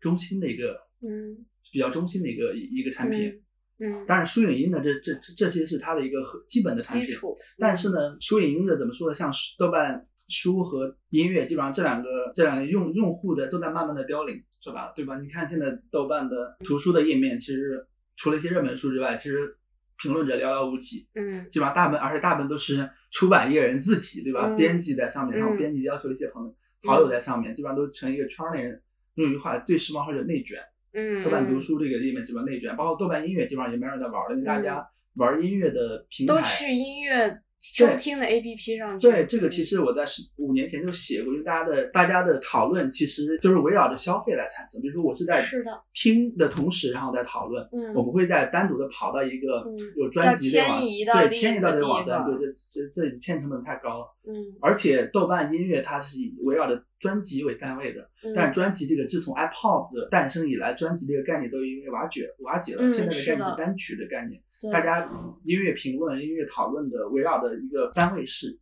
[0.00, 3.40] 中心的一个嗯比较中心的一个一一个产品。
[3.78, 7.06] 嗯，当然，书影音呢，这这这这些是它的一个核基本的产品。
[7.06, 9.14] 基础，但是呢，书影音的怎么说呢？
[9.14, 15.18] 像豆瓣书和音乐，基本上这两个这两个用用户的都在慢慢的凋零，说白了，对吧？
[15.20, 17.86] 你看现在豆瓣的图书的页面，其实
[18.16, 19.56] 除了一些热门书之外，其实
[20.00, 24.46] 评论者寥寥无几，嗯基本上大部分，而且大部分都是出版业人自己，对吧？
[24.46, 28.80] 嗯编辑在上面，然后嗯编辑要求一些朋友、好友在上面，基本上都成一个圈儿内人。
[29.16, 30.58] 用一句话，最时髦或者内卷。
[30.92, 39.06] 嗯，豆瓣读嗯书这个页面基本上内卷，包括豆瓣音乐，基本上也没人在玩了，因为大家玩音乐的平台都去音乐收听的 APP 上去。
[39.06, 44.80] 对，这个其实我在十五年前就写过，因为大家的大家的讨论其实就是围绕着消费来产生。
[44.80, 45.44] 比如说我是在
[45.92, 52.34] 听的同时，然后再讨论，嗯我不会再单独的跑到一个嗯有专辑的网对迁移到这个网站，对
[52.70, 54.06] 这这这迁移成本太高了。
[54.26, 62.82] 嗯而且豆瓣音乐它是以围绕着专辑为单位的，嗯，但是专辑这个自从 iPod 诞生以来，专辑这个概念都因为瓦解瓦解了。
[62.82, 64.40] 嗯现在的概念是单曲的概念。
[64.60, 64.70] 对。
[64.70, 65.10] 大家
[65.44, 68.58] 音乐评论、音乐讨论的围绕的一个单位是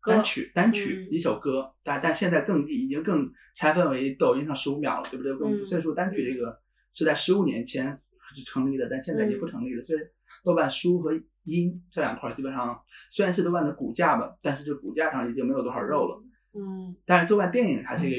[0.00, 1.12] 歌单曲，单曲嗯。
[1.12, 5.64] 一首歌，但但现在更已经更拆分为抖音上十五秒了，对不对？
[5.64, 6.58] 所以说单曲这个
[6.94, 7.96] 是在十五年前
[8.34, 9.82] 是成立的，但现在已经不成立了。
[9.84, 9.98] 所以
[10.42, 11.12] 豆瓣书和
[11.44, 16.22] 音这两块儿基本上虽然是豆瓣的骨架吧，但是这骨架上已经没有多少肉了。
[16.54, 16.96] 嗯。
[17.04, 18.16] 但是豆瓣电影还是一个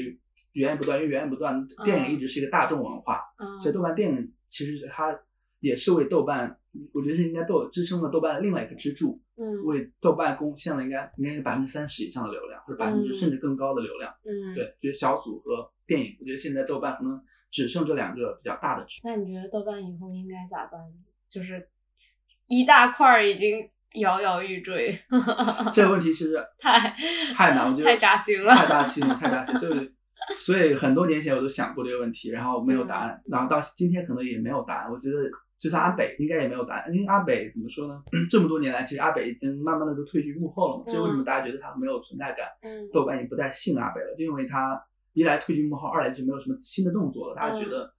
[0.52, 5.18] 源源不断，因为源源不断，电影一直是一个大众文化，嗯，所以豆瓣电影其实它
[5.58, 6.56] 也是为豆瓣，
[6.92, 14.12] 我觉得是应该豆支撑了豆瓣的另外一个支柱，嗯为豆瓣贡献了应该应该是百分之三十以上的流量，或者百分之嗯甚至更高的流量。
[14.24, 19.00] 嗯，对，觉得小组和电影，我觉得现在豆瓣可能只剩这两个比较大的支。
[19.04, 20.80] 那你觉得豆瓣以后应该咋办？
[21.28, 21.68] 就是
[22.46, 24.98] 一大块儿已经摇摇欲坠，
[25.72, 26.94] 这个问题其实 太
[27.34, 28.54] 太难，我觉得太扎心了。
[28.54, 29.56] 太扎心了，太扎心。
[29.58, 29.92] 所以，
[30.36, 34.90] 所以很多年前我都想过这个问题，然后没有答案，然后到今天可能也没有答案。
[34.92, 35.16] 我觉得，
[35.64, 38.02] 就算阿北应该也没有答案，因为阿北怎么说呢？
[38.28, 40.84] 这么多年来，其实阿北已经慢慢的都退居幕后了嘛。
[40.86, 42.46] 这为什么大家觉得他没有存在感？
[42.60, 44.78] 嗯豆瓣也不再信阿北了，就因为他
[45.14, 47.90] 一来退居幕后，二来就没有什么新的动作了，大家觉得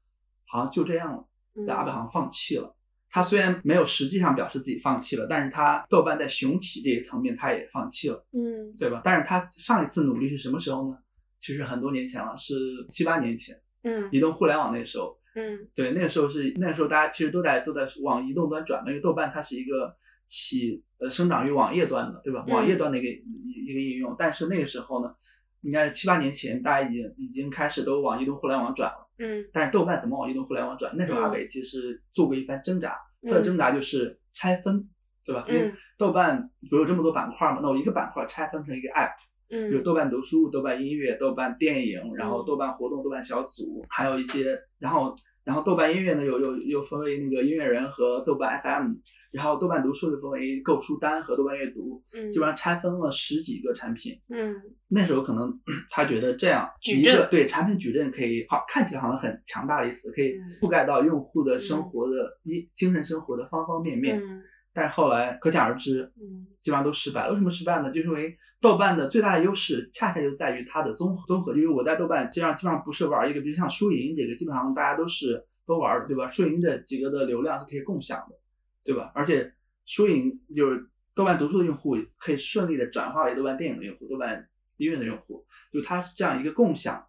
[0.46, 1.26] 好像就这样了。
[1.56, 2.76] 嗯，阿北好像放弃了。
[3.10, 9.02] 他虽然没有实际上表示自己放弃了，但是他豆瓣在雄起这一层面他也放弃了，嗯对吧？
[9.04, 10.98] 但是他上一次努力是什么时候呢？
[11.42, 12.54] 其实很多年前了，是
[12.92, 15.18] 七八年前，嗯移动互联网那时候。
[15.36, 19.96] 嗯对，那个时候是那个时候大家其实都在都在往移动端转嘛，因为豆瓣它是一个
[20.26, 22.44] 起呃生长于网页端的，对吧？
[22.48, 25.14] 嗯网页端的一个一一个应用，但是那个时候呢，
[25.62, 29.08] 应该七八年前大家已经已经开始都往移动互联网转了。
[29.18, 30.94] 嗯但是豆瓣怎么往移动互联网转？
[30.98, 34.90] 那时候阿伟其实做过一番挣扎，嗯他的挣扎就是拆分，
[35.26, 35.46] 对吧？
[35.48, 39.16] 因为嗯豆瓣不是有这么多板块嘛，那我一个板块拆分成一个 app，
[39.50, 48.94] 比如嗯豆瓣读书、豆瓣音乐、豆瓣电影，然后嗯豆瓣活动、豆瓣小组，还有一些，然后然后豆瓣音乐呢又又又分为那个音乐人和豆瓣 FM，
[49.32, 54.14] 然后豆瓣读书又分为购书单和豆瓣阅读，嗯，基本上拆分了十几个产品。
[54.30, 54.56] 嗯
[54.88, 55.52] 那时候可能
[55.92, 64.20] 他觉得这样一个对产品矩阵可以好看起来好像很强大的意思，可以嗯覆盖到用户的生活的一精神生活的方方面面。
[64.20, 64.42] 嗯
[64.76, 67.32] 但是后来可想而知，嗯基本上都失败了。
[67.32, 67.90] 为什么失败呢？
[67.92, 71.56] 就是因为豆瓣的最大的优势恰恰就在于它的综合综合。
[71.56, 76.28] 因为我在豆瓣基本上基本上不是玩一个，比如像输赢这个，基本上大家都是都玩的，对吧？
[76.28, 78.36] 输赢这几个的流量是可以共享的，
[78.84, 79.12] 对吧？
[79.16, 79.54] 而且
[79.86, 87.02] 输赢就是豆瓣读书的用户可以顺利的转化为豆瓣电影的用户、豆瓣音乐的用户，就它是这样一个共享。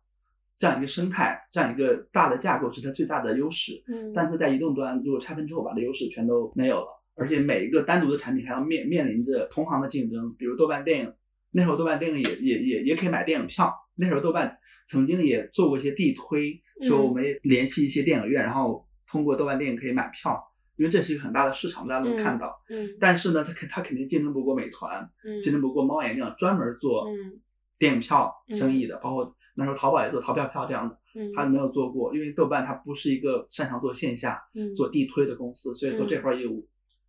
[0.59, 3.85] 这样一个生态，这样一个大的架构是它最大的优势。
[3.89, 11.13] 嗯，但是在移动端，如果拆分之后，把这优势全都没有了，而且每一个单独的产品还要面面临着同行的竞争，比如豆瓣电影，
[11.51, 20.41] 那时候豆瓣电影也也也也可以买电影票，那时候豆瓣曾经也做过一些地推，说我们联系一些电影院，然后通过豆瓣电影可以买票，
[20.77, 22.55] 因为这是一个很大的市场，大家都能看到。
[22.69, 22.89] 嗯。
[23.01, 27.41] 但是呢，它肯它肯定竞争不过美团，嗯竞争不过猫眼这样专门做嗯。
[27.79, 30.99] 电影票生意的，包括那时候淘宝也做淘票票这样的。
[31.15, 31.33] 嗯。
[31.35, 34.75] 他没有做过，因为豆瓣它不是一个擅长做线下、嗯。
[34.75, 36.09] 做地推的公司，所以说嗯。
[36.09, 36.67] 这块业务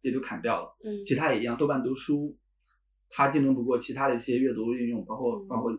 [0.07, 0.75] 也就砍掉了。
[0.83, 2.37] 嗯其他也一样，豆瓣读书
[3.09, 5.77] 它竞争不过其他的一些阅读应用，包括嗯包括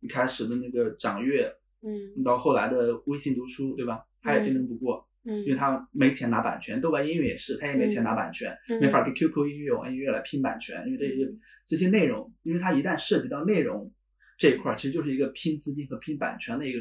[0.00, 1.50] 一开始的那个掌阅，
[1.82, 4.04] 嗯到后来的微信读书，对吧？
[4.22, 6.80] 它也竞争不过，嗯，因为它没钱拿版权。
[6.80, 11.32] 豆瓣音乐也是，它也没钱拿版权，嗯没法跟 QQ 音乐、网易音乐来拼版权，因为这些
[11.64, 13.92] 这些内容，因为它一旦涉及到内容
[14.36, 16.78] 这一块儿，其实就是一个拼资金和拼版权的一个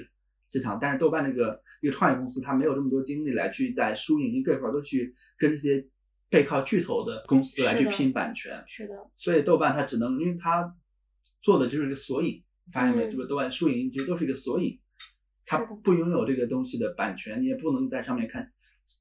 [0.49, 0.79] 市场。
[0.81, 5.85] 但是豆瓣这个一个创业公司，它没有这么多精力来去在输赢这块儿都去跟这些
[6.29, 10.75] 背靠巨头的公司来去拼版权，是的，所以豆瓣它只能，因为它
[11.41, 13.05] 做的就是一个索引，发现没？
[13.07, 14.79] 嗯就是豆瓣输赢其实都是一个索引，
[15.45, 18.51] 它不拥有这个东西的版权，你也不能在上面看。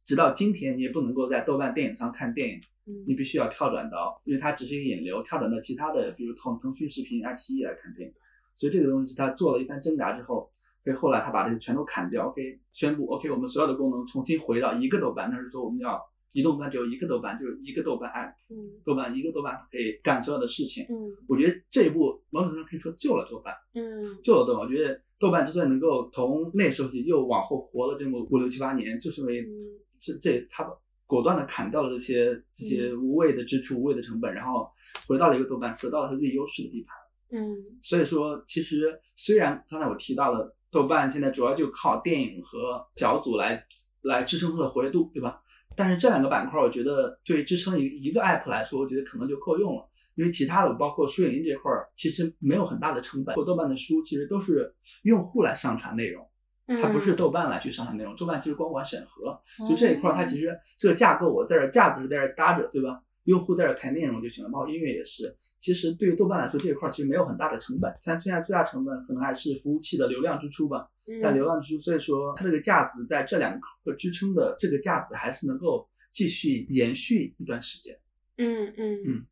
[0.04, 8.14] 直到今天，你也不能够在豆瓣电影上看电影，嗯你必须要跳转到，因为它只是一个引流，跳转到其他的，比如腾腾讯视频、爱奇艺来看电影。
[8.56, 10.52] 所以这个东西是他做了一番挣扎之后，
[10.84, 16.00] 所以后来他把这个全都砍掉，OK，宣布 OK，我们所有的功能重新回到一个豆瓣，那是说我们要
[16.34, 20.84] 移动端只有一个豆瓣，就是一个豆瓣 app，嗯豆瓣一个豆瓣可以干所有的事情。
[20.90, 24.66] 嗯我觉得这一步某种程度上可以说救了豆瓣，嗯救了豆瓣。
[24.66, 29.48] 我觉得豆瓣之所以能够从那时候起又往后活了这么五六七八年，就是因为嗯
[29.96, 30.68] 这这他
[31.06, 34.68] 果断的砍掉了这些这些无谓的支出、无谓的成本，然后
[35.06, 37.40] 回到了一个豆瓣，回到了它最优势的地盘。
[37.40, 43.64] 嗯所以说，其实虽然刚才我提到了豆瓣现在主要就靠电影和小组来
[44.02, 45.40] 来支撑它的活跃度，对吧？
[45.76, 49.88] 但是这两个板块，我觉得对支撑一一个 app 来说，我觉得可能就够用了。
[50.16, 53.34] 因为其他的，包括书影音这块儿，其实没有很大的成本。
[53.44, 56.24] 豆瓣的书其实都是用户来上传内容，
[56.68, 58.14] 嗯，它不是豆瓣来去上传内容。
[58.14, 63.00] 豆瓣其实光管审核，所以这一块儿它其实这个架构我在这儿架子是在这儿搭着，对吧？
[63.24, 65.36] 用户在这儿开内容就行了，包括音乐也是。
[65.64, 70.86] 其实对于豆瓣来说，这一块儿其实没有很大的成本，但现在最大成本可能还是服务器的流量支出吧。
[71.22, 77.98] 但流量支出，所以说它这个架子在这两个支撑的这个架子还是能够继续延续一段时间。
[78.36, 79.26] 嗯嗯嗯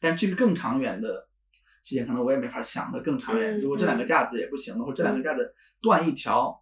[0.00, 1.28] 但至于更长远的
[1.84, 3.56] 时间，可能我也没法想的更长远。
[3.56, 6.60] 嗯如果这两个架子也不行了，或者这两个架子断一条，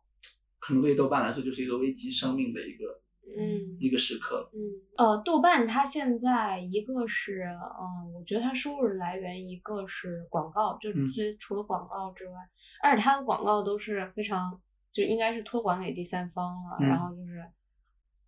[0.58, 3.00] 可能对豆瓣来说就是一个危及生命的一个
[3.38, 3.76] 嗯。
[3.78, 4.50] 一个时刻。
[4.52, 4.58] 嗯，
[4.96, 12.34] 呃，豆瓣它现在一个是，嗯，我觉得它收入来源一个是广告，就是除了广告之外，
[12.82, 14.60] 而且它的广告都是非常，
[14.92, 17.44] 就应该是托管给第三方了，嗯然后就是，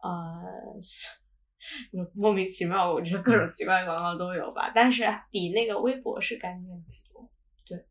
[0.02, 0.42] 呃，
[1.92, 3.38] 就莫名其妙，我觉得各嗯。
[3.38, 7.30] 种奇怪的广告都有吧，但是比那个微博是干净很多，
[7.66, 7.84] 对。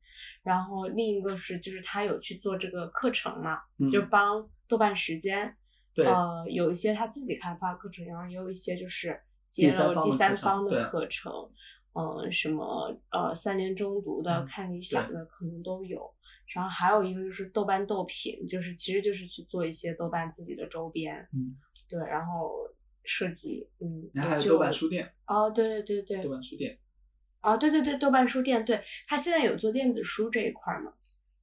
[0.44, 5.56] 然后另一个是，就是他有去做这个课程嘛，嗯，就帮豆瓣时间，
[5.94, 11.32] 对，呃，有一些他自己开发课程，然后也有一些就是接了第三方的课程，
[11.94, 16.14] 嗯、什么呃三联中读的、嗯看理想的可能都有。
[16.54, 21.56] 然后还有一个就是豆瓣豆品，就是其实就是去做一些豆瓣自己的周边，嗯，
[21.88, 22.52] 对，然后
[23.04, 26.78] 设计，嗯，然后还有豆瓣书店，哦，对对对对豆，瓣书店。
[27.42, 30.94] 哦，对对对，豆瓣书店，对，他现在有做电子书这一块儿嘛，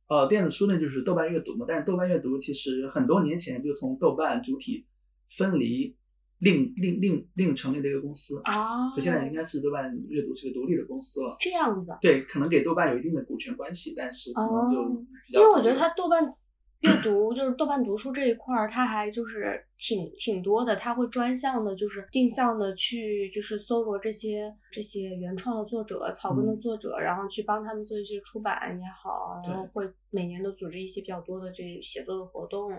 [0.09, 4.87] 呃，电子书呢就是豆瓣阅读嘛，但是豆瓣阅读其实很多年前就从豆瓣主体
[5.37, 5.95] 分离，
[6.39, 11.37] 另另另另成立的一个公司，啊，所以现在应该是豆瓣阅读是个独立的公司了。
[11.39, 14.83] 这样子，对，可能给豆瓣有一定的股权关系，但是可能就
[15.29, 16.25] 因为我觉得它豆瓣
[16.81, 26.61] 阅读就是豆瓣读书这一块儿，它还就是挺挺多的，它会专项的，就是定向的去就是搜罗这些这些原创的作者、草根的嗯。
[26.61, 32.71] 作者，然后去帮他们做一些出版也好，然后会每年都组织一些比较多的这写作的活动，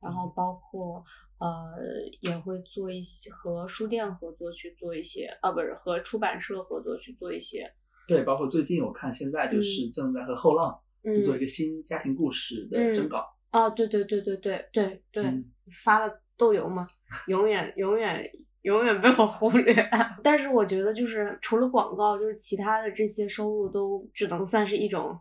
[0.00, 1.04] 然后包括。
[1.38, 1.76] 呃，
[2.22, 7.70] 也会做一些和书店合作去做一些，啊，不是和出版社合作去做一些，
[8.08, 12.94] 对，包括最近我看现在就是正在和后浪嗯，做一个新家庭故事的嗯。
[12.94, 15.44] 征稿，哦，对对对对对对对，嗯
[15.84, 16.86] 发了豆油吗？
[17.28, 18.30] 永远永远
[18.62, 19.74] 永远被我忽略。
[20.22, 25.18] 但是我觉得就是除了广告，就是其他的这些收入都只能算是一种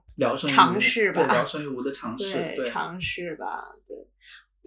[0.47, 3.95] 尝试吧，对，聊胜于无的尝试，对，尝试吧，对。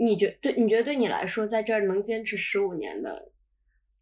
[0.01, 3.33] 你觉对你觉得对你来说，在这儿能坚持十五年的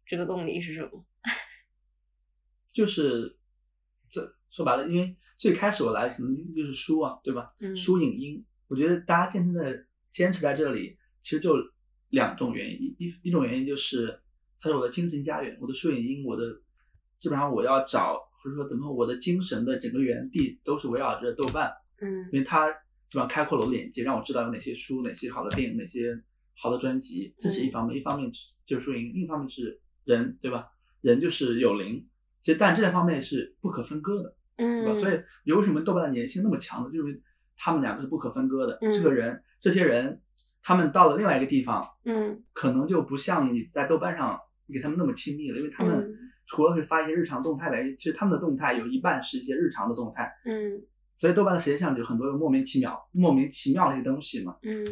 [0.05, 1.03] 这个动力是什么？
[2.71, 3.35] 就是
[4.09, 7.51] 这说白了，因为最开始我来可能就是书啊，对吧？
[7.59, 11.55] 嗯书影音，我觉得大家坚持在坚持在这里，其实就
[12.09, 14.19] 两种原因，一一一种原因就是
[14.59, 16.43] 它是我的精神家园，我的书影音，我的
[17.17, 22.69] 基本上我要找或者说怎么说我的精神的整个园地都是围绕着豆瓣，嗯因为它
[23.09, 26.13] 基本上开阔了我的眼界，让我知道有哪些书、哪些好的电影、哪些
[26.55, 27.97] 好的专辑，这是一方面。
[27.97, 28.29] 一方面
[28.65, 30.65] 就是书影音，另一方面是人，对吧？
[31.01, 32.05] 人就是有灵，
[32.41, 34.35] 其实但这两方面是不可分割的。
[34.57, 34.93] 嗯对吧？
[34.93, 36.91] 嗯，所以有为什么豆瓣的粘性那么强呢？
[36.91, 37.21] 就是
[37.57, 38.77] 他们两个是不可分割的。
[38.81, 40.21] 嗯这个人，这些人，
[40.61, 50.31] 他们到了另外一个地方，嗯可能就不像你在豆瓣上你给他们那么亲密了，因为他们嗯除了会发一些日常动态外，其实他们的动态有一半是一些日常的动态。
[50.45, 50.81] 嗯
[51.15, 54.55] 所以豆瓣的时间上就很多莫名其妙、莫名其妙的一些东西嘛。
[54.61, 54.85] 嗯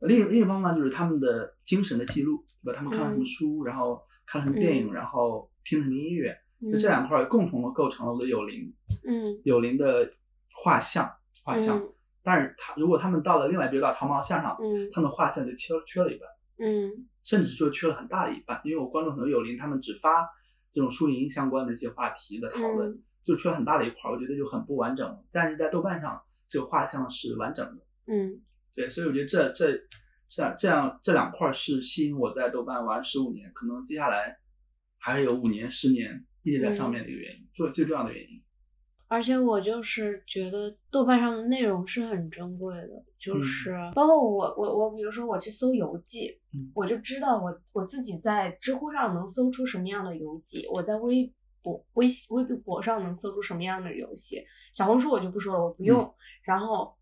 [0.00, 2.78] 另另一方面就是他们的精神的记录，对吧？
[2.78, 8.74] 他们看了什么嗯书，然后看了什么电影，嗯然后听了什么音乐，嗯，就这两块儿共同的构成了我的有灵。
[9.06, 10.10] 嗯有灵的
[10.52, 11.08] 画像，
[11.44, 11.80] 画像。
[12.20, 16.90] 嗯但是他如果他们到了另外，比如到桃毛线上，嗯他们的画像就缺缺了一半，嗯
[17.22, 18.60] 甚至就缺了很大的一半。
[18.64, 20.28] 因为我关注很多有灵，他们只发
[20.72, 25.24] 这种输赢相关的一些话题的讨论，嗯就缺了很大的一块儿，我觉得就很不完整。
[25.32, 27.82] 但是在豆瓣上，这个画像是完整的。
[28.06, 28.40] 嗯
[28.74, 29.78] 对，所以我觉得这这
[30.28, 34.36] 这样这样这两块儿是吸引我在豆瓣玩十五年，可能接下来
[34.98, 38.42] 还有五年、十年一直在上面的一个原因，最最重要的原因。
[39.10, 43.42] 而且我就是觉得豆瓣上的内容是很珍贵的，就嗯。
[43.42, 46.70] 是包括我我我，比如说我去搜游记，嗯。
[46.74, 51.30] 我就知道我我自己在知乎上能搜出什么样的游记，我在微
[51.60, 54.42] 博微信微博上能搜出什么样的游戏，
[54.72, 56.00] 小红书我就不说了，我不用。
[56.00, 56.96] 嗯然后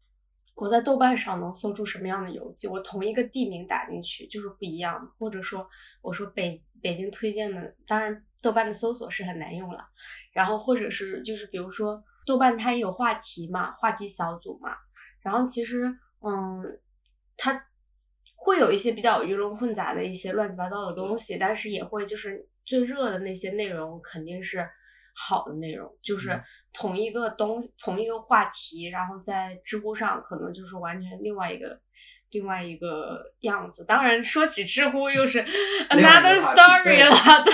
[0.57, 5.67] 我在豆瓣上能搜出什么样的游记，我同一个地名打进去就是不一样的，或者说
[6.03, 9.85] 我说北北京推荐的，当然豆瓣的搜索是很难用了，
[10.33, 14.77] 然后或者是就是比如说豆瓣它也有话题嘛，话题小组嘛，
[15.23, 15.85] 然后其实
[16.21, 16.81] 嗯，
[17.37, 17.65] 它
[18.37, 24.69] 会有一些比较鱼龙混杂的一些乱七八糟的东西，但是也会就是最热的那些内容肯定是
[25.15, 26.31] 好的内容，就是。
[26.31, 26.43] 嗯
[26.75, 31.81] 同一个东同一个话题，然后在知乎上可能就是完全另外一个。
[32.33, 35.41] 另外一个样子，当然说起知乎又是
[35.91, 37.45] another story 对了，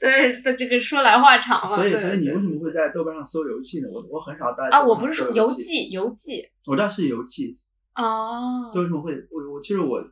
[0.00, 1.68] 对 对，这个说来话长了。
[1.68, 3.88] 所以，对所以你为什么会在豆瓣上搜游记呢？
[3.90, 7.52] 我我很少在啊，我不是说游游，记，游记我知道是游记。
[7.94, 10.02] 哦，为什么会我我其实我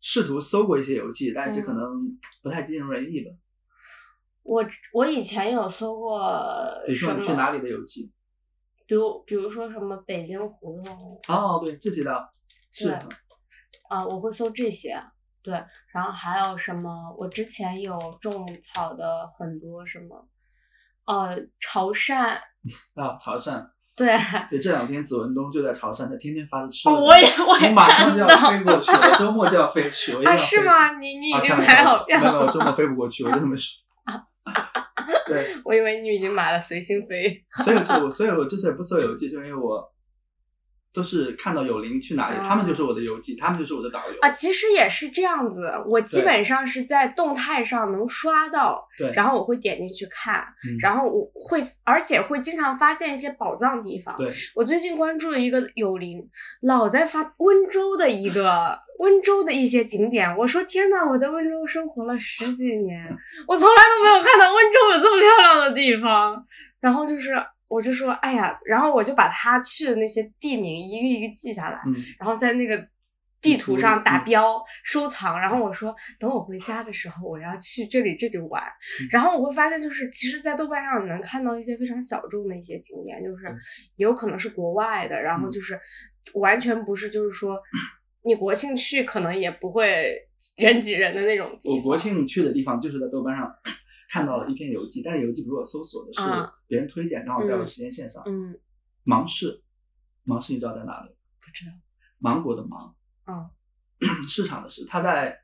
[0.00, 3.30] 试图搜过一些游记，但是嗯可能不太尽如人意吧。
[4.42, 6.20] 我我以前有搜过
[6.86, 8.10] 比如什么，说你去哪里的游记？
[8.86, 12.28] 比如比如说什么北京胡同哦，对，这知道
[12.72, 12.92] 是
[13.90, 14.96] 对啊，我会搜这些，
[15.42, 15.52] 对，
[15.92, 17.14] 然后还有什么？
[17.18, 20.28] 我之前有种草的很多什么，
[21.06, 22.36] 呃，潮汕，
[22.94, 23.66] 啊， 潮汕。
[23.96, 24.16] 对，
[24.48, 26.94] 对，这两天子文东就在潮汕，他天天发的吃的。
[26.94, 30.96] 哦我也我也我马上就要飞过去了，周末就要飞去， 啊，要是吗？
[30.98, 33.78] 你你已啊，经买好票，没有没有，我周末飞不过去，我就这么说。
[35.26, 37.44] 对，我以为你已经买了随心飞。
[37.62, 39.86] 所以就我，所以我之所以不搜游记，就因为我
[40.92, 44.14] 都是看到有灵去哪里，他们就是我的游记，他们就是我的导游。
[44.20, 54.16] 啊，其实也是这样子，我基本上是在动态上能刷到，对，然后我会点进去看，嗯然后我会，而且会经常发现一些宝藏地方。
[54.16, 56.28] 对，我最近关注了一个有灵，
[56.62, 60.36] 老在发温州的一个温州的一些景点。
[60.36, 63.16] 我说天呐，我在温州生活了十几年，
[63.46, 66.44] 我从来都没有看到温州有这么漂亮的地方。
[66.80, 67.34] 然后就是，
[67.70, 72.86] 我就说，哎呀，然后我就把他去的那些地名一个一个记下来，嗯，然后在那个
[73.40, 78.62] 地图上打标收藏，然后我说等我回家的时候我要去这里这里玩，
[79.00, 79.08] 嗯。
[79.12, 83.46] 然后我会发现就是其实，在豆瓣上你能看到一些非常小众的一些景点，就是
[83.96, 85.50] 有可能是国外的，然后嗯。
[85.50, 85.78] 就是
[86.34, 87.56] 完全不是就是说
[88.24, 90.14] 你国庆去可能也不会
[90.58, 91.76] 人挤人的那种地方。
[91.76, 93.50] 我国庆去的地方就是在豆瓣上
[94.10, 98.20] 看到了一篇游记，但是游记如果搜索的，是啊别人推荐，刚好在我的时间线上。
[98.26, 98.58] 嗯，
[99.04, 99.62] 芒市，
[100.24, 101.10] 芒市你知道在哪里？
[101.38, 101.72] 不知道，
[102.18, 102.92] 芒果的芒，
[103.28, 103.48] 嗯，
[104.28, 105.38] 市场的市，它在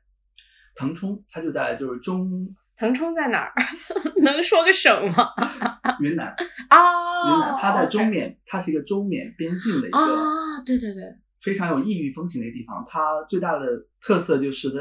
[0.75, 3.53] 腾冲，它就在就是中腾冲在哪儿？
[4.21, 5.29] 能说个省吗？
[6.03, 6.27] 云南，
[6.69, 6.77] 啊，
[7.31, 11.03] 云南，它在中缅，它是一个中缅边境的一个啊，对对对，
[11.39, 12.85] 非常有异域风情的一个地方。
[12.89, 13.65] 它最大的
[14.01, 14.77] 特色就是它，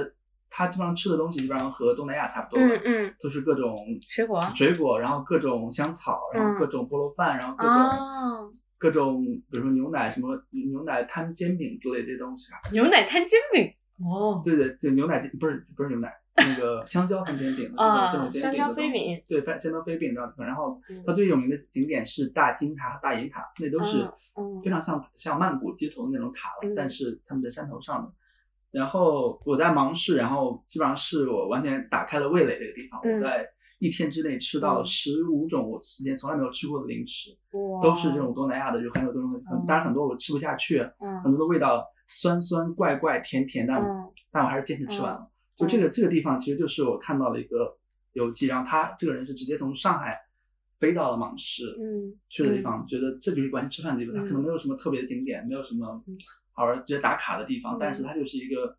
[0.58, 3.76] 它基本上吃的东西基本上和东南亚差不多的，嗯嗯，都是各种
[4.08, 8.40] 水果水果，然后各种香草，然后嗯各种菠萝饭，然后各种、啊，
[8.78, 12.56] 各种，比如说牛奶什么牛奶摊煎饼之类这些东西啊。
[12.72, 20.34] 牛奶摊煎饼哦，对对，就牛奶煎不是不是牛奶，那个 香蕉摊煎饼啊这种煎香蕉饼的东西飞饼，对，香香蕉飞饼这样。
[20.38, 24.08] 然后嗯它最有名的景点是大金塔、大银塔，那都是
[24.64, 28.10] 非常像像曼谷街头的那种塔了，嗯但是他们在山头上的。
[28.70, 33.16] 然后我在芒市，然后基本上是我完全打开了味蕾这个地方，嗯。
[33.16, 33.46] 我在
[33.78, 34.86] 一天之内吃到了嗯。
[34.86, 37.30] 十五种我之前从来没有吃过的零食，
[37.82, 41.22] 都是这种东南亚的，就很有这种，很当然很多我吃不下去，嗯。
[41.22, 44.10] 很多的味道酸酸怪怪甜甜的，嗯。
[44.30, 45.30] 但我还是坚持吃完了。
[45.54, 47.78] 就这个这个地方，其实就是我看到了一个
[48.12, 50.18] 游记，然后他这个人是直接从上海
[50.78, 54.44] 飞到了芒市，嗯去的地方，觉得这就是一个完全吃饭的地方，它可能嗯。
[54.44, 56.02] 没有什么特别的景点，没有什么
[56.56, 58.76] 嗯好玩直接打卡的地方，嗯但是它就是一个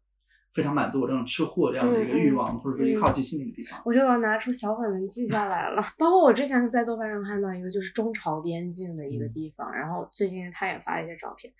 [0.54, 3.80] 非常满足我这种吃货这样的一个欲望，或者说一个好奇心的一个地方。
[3.86, 5.82] 我就要拿出小本本记下来了。
[6.00, 11.54] 包括我之前在豆瓣上看到一个，就是中朝边境的一个地方，然后最近他也发了一些照片。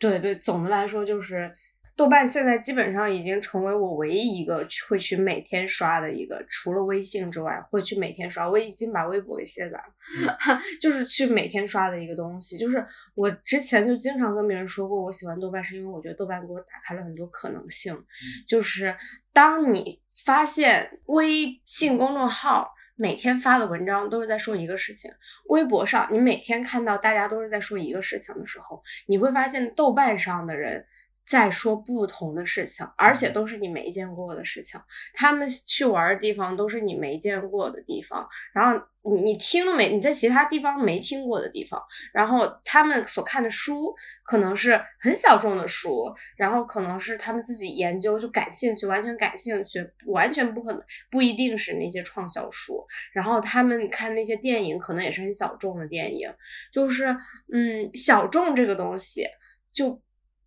[0.00, 1.52] 对对，总的来说就是
[1.98, 8.48] 豆瓣现在基本上已经成为我唯一一个去会去每天刷的一个，除了微信之外会去每天刷。
[8.48, 9.76] 我已经把微博给卸载
[10.24, 10.38] 了，
[10.80, 12.56] 就是去每天刷的一个东西。
[12.56, 12.86] 就是
[13.16, 18.00] 我之前就经常跟别人说过，我喜欢豆瓣是因为我觉得豆瓣给我打开了很多可能性。
[18.46, 18.96] 就是
[19.32, 25.10] 当你发现微信公众号每天发的文章都是在说一个事情，
[25.48, 30.86] 微博上你每天看到大家都是在说一个事情的时候，你会发现豆瓣上的人
[31.28, 34.80] 在说不同的事情，而且都是你没见过的事情。
[35.12, 39.92] 他们去玩的地方都是你没见过的地方，然后你你听了没？
[39.92, 41.78] 你在其他地方没听过的地方，
[42.14, 52.86] 然后他们所看的书可能是很小众的书，然后可能是他们自己研究就感兴趣，完全感兴趣，完全不可能不一定是那些畅销书。
[53.12, 56.32] 然后他们看那些电影，可能也是很小众的电影，
[56.72, 57.14] 就是
[57.52, 59.26] 嗯，小众这个东西
[59.74, 60.00] 就。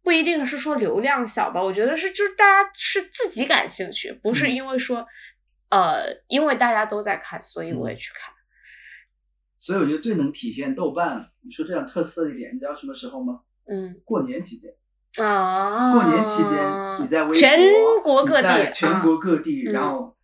[0.04, 5.06] 不一定是说流量小吧，我觉得是就是大家是自己感兴趣，不是因为说，
[5.70, 8.34] 呃，因为大家都在看，所以我也去看。
[9.60, 13.42] 所以我觉得最能体现豆瓣你说这样特色的一点，你知道什么时候吗？
[13.68, 14.74] 嗯，过年期间。
[15.24, 15.94] 啊。
[15.94, 17.60] 过年期间，你在微博，全
[18.02, 20.18] 国各地，全国各地，然后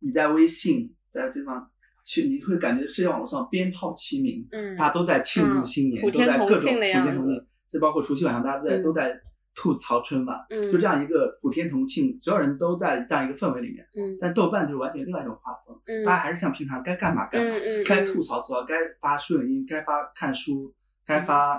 [0.00, 1.70] 你在微信，在这地方
[2.04, 7.46] 去，你会感觉社交网络上鞭炮齐鸣，嗯，大家都在庆祝新年，都在各种普天同庆。
[7.72, 9.18] 这包括除夕晚上，大家都在都在
[9.54, 10.38] 吐槽春晚，
[10.70, 13.82] 就这样一个普天同庆，所有人都在这样一个氛围里面。
[13.96, 17.56] 嗯，但豆瓣就是完全另外一种画风，大家还是像平常该干嘛干嘛，
[17.86, 20.74] 该吐槽吐槽，该发顺音，该发看书，
[21.06, 21.58] 该发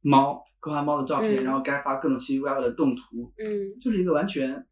[0.00, 3.32] 猫，该发猫的照片，然后该发各种奇奇怪怪的动图。
[3.38, 4.66] 嗯，就是一个完全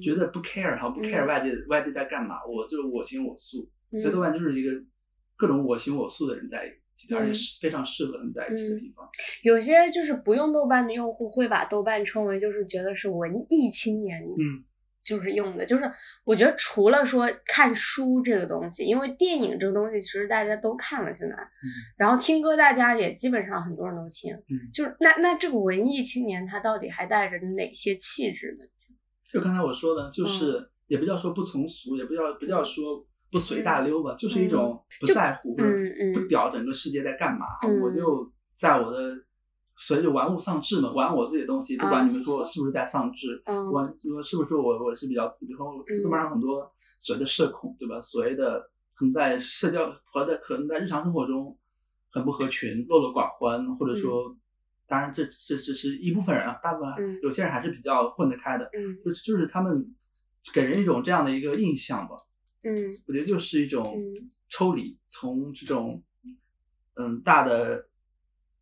[0.00, 4.70] 觉得不 care 哈，不 care 外界外界在干嘛，我就是我行我素，所以豆瓣就是一个
[5.36, 6.72] 各种我行我素的人在。
[7.14, 9.08] 而且是非常适合他们在一起的地方。
[9.42, 14.64] 有些就是不用豆瓣的用户会把豆瓣称为就是觉得是文艺青年，嗯，
[15.02, 15.66] 就是用的。
[15.66, 15.90] 就是
[16.24, 21.66] 我觉得除了说看书这个东西，因为电影这个东西其实大家都看了现在，嗯，
[21.96, 28.64] 然后听歌大家也基本上很多人都听，嗯，就是那那这个文艺青年他到底还带着哪些气质呢？
[29.30, 33.04] 就刚才我说的，就是也不叫说不从俗，也不叫不叫说。
[33.34, 35.56] 不随大溜吧，就是一种不在乎，
[36.14, 37.44] 不屌整个世界在干嘛，
[37.82, 37.90] 我。
[37.90, 39.12] 就在我的，
[39.76, 46.30] 所以就玩物丧志嘛，玩我自己的东西，不管你们说我是不是在丧志，玩说是不是我我是比较自闭，然后豆瓣上。
[46.30, 48.00] 很多所谓的社恐，对吧？
[48.00, 48.60] 所谓的
[48.94, 51.58] 可能在社交和在可能在日常生活中
[52.12, 54.36] 很不合群，落落寡欢，或者说，
[54.86, 58.70] 当然这这只是一部分人啊，大部分有些人还是比较混得开的，
[59.04, 59.84] 就就是他们
[60.52, 62.14] 给人一种这样的一个印象吧。
[62.64, 64.02] 嗯，我觉得就是一种
[64.48, 66.02] 抽离，从这种
[66.94, 67.88] 嗯大的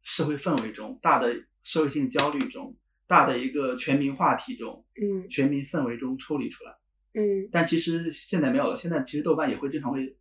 [0.02, 1.32] 社会氛围中、大的
[1.62, 2.76] 社会性焦虑中、
[3.06, 6.72] 大的一个全民话题中、嗯，全民氛围中抽离出来。
[7.14, 8.76] 嗯，但其实现在没有了。
[8.76, 10.16] 现在其实豆瓣也会经常会，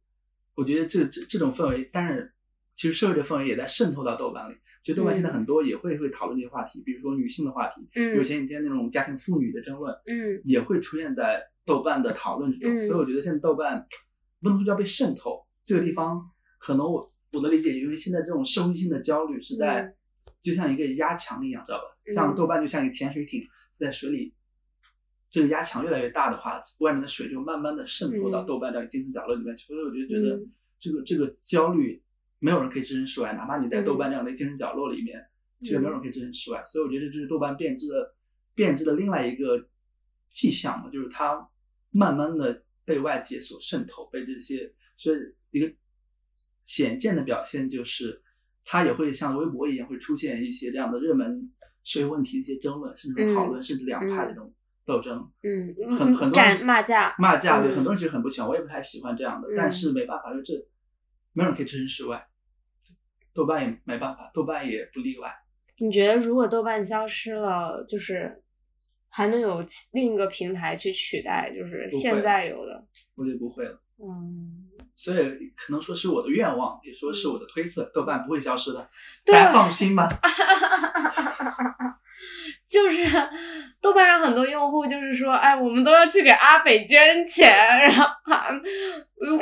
[0.55, 2.34] 我觉得这这这种氛围，但是
[2.75, 4.55] 其实社会的氛围也在渗透到豆瓣里。
[4.84, 11.50] 其实豆瓣现在很多也会会讨论这些话题，比如说女性的话题，嗯，有前几天那种家庭妇女的争论，嗯，也会出现在。
[11.66, 13.86] 豆瓣的讨论之中，所以我觉得现在豆瓣
[14.41, 16.22] 不能说叫被渗透，这个地方
[16.59, 19.95] 可能我我的理解，因为现在这种社会性的焦虑是在
[20.41, 21.84] 就像一个压强一样，知道吧？
[22.14, 23.43] 像豆瓣就像一个潜水艇
[23.78, 24.34] 在水里，
[25.30, 29.68] 这个压强越来越大的话，外面的水就慢慢的渗透到豆瓣这个精神角落里面去。
[29.68, 30.41] 所以我就觉得
[30.80, 32.01] 这个这个焦虑
[32.39, 35.24] 没有人可以置身事外，哪怕你在豆瓣这样的精神角落里面，
[35.59, 36.64] 其实没有人可以置身事外。
[36.66, 38.16] 所以我觉得这是豆瓣变质的
[38.55, 39.70] 变质的另外一个
[40.32, 41.47] 迹象嘛，就是它。
[41.93, 45.17] 慢慢的被外界所渗透，被这些，所以
[45.49, 45.69] 一个
[46.63, 48.23] 显见的表现就是，
[48.63, 51.51] 它也会像微博一样，会出现一些这样的热门
[51.84, 54.53] 社会问题的一些争论，甚至讨论，甚至两派的这种
[54.86, 55.29] 斗争。
[55.43, 60.53] 嗯，很很多人骂架，骂架，对很多人其实很不喜欢，我也不太喜欢这样的，但是没办法，就这
[61.34, 62.25] 没有人可以置身事外，
[63.34, 65.29] 豆瓣也没办法，豆瓣也不例外。
[65.79, 68.41] 你觉得如果豆瓣消失了，就是？
[69.14, 72.82] 还能有另一个平台去取代，就是现在有的，
[73.14, 73.78] 我觉得不会了。
[74.01, 75.18] 嗯，所以
[75.55, 78.89] 可能说是我的愿望，也说是我的推测，豆瓣不会消失的，
[79.26, 80.09] 大家放心吧。
[82.68, 83.05] 就是
[83.82, 88.05] 豆瓣上很多用户就是说，哎，我们都要去给阿北捐钱，然后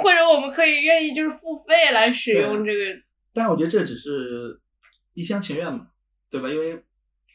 [0.01, 2.79] 或者我们可以愿意就是付费来使用这个。
[3.31, 4.59] 但我觉得这只是
[5.13, 5.87] 一厢情愿嘛，
[6.31, 6.49] 对吧？
[6.49, 6.83] 因为。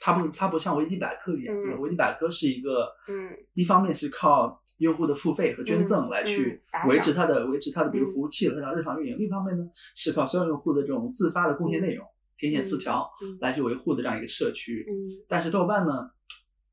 [0.04, 9.64] 它不，它不像维基百科一样，维基百科是一个，嗯，一方面是靠用户的付费和捐赠来去维持它的维持它的比如服务器和它的日常运营，另一方面呢
[9.96, 14.84] 是靠所有用户的这种自发的贡献内容，填写词条来去维护的这样一个社区。
[14.86, 14.92] 嗯，
[15.26, 16.10] 但是豆瓣呢，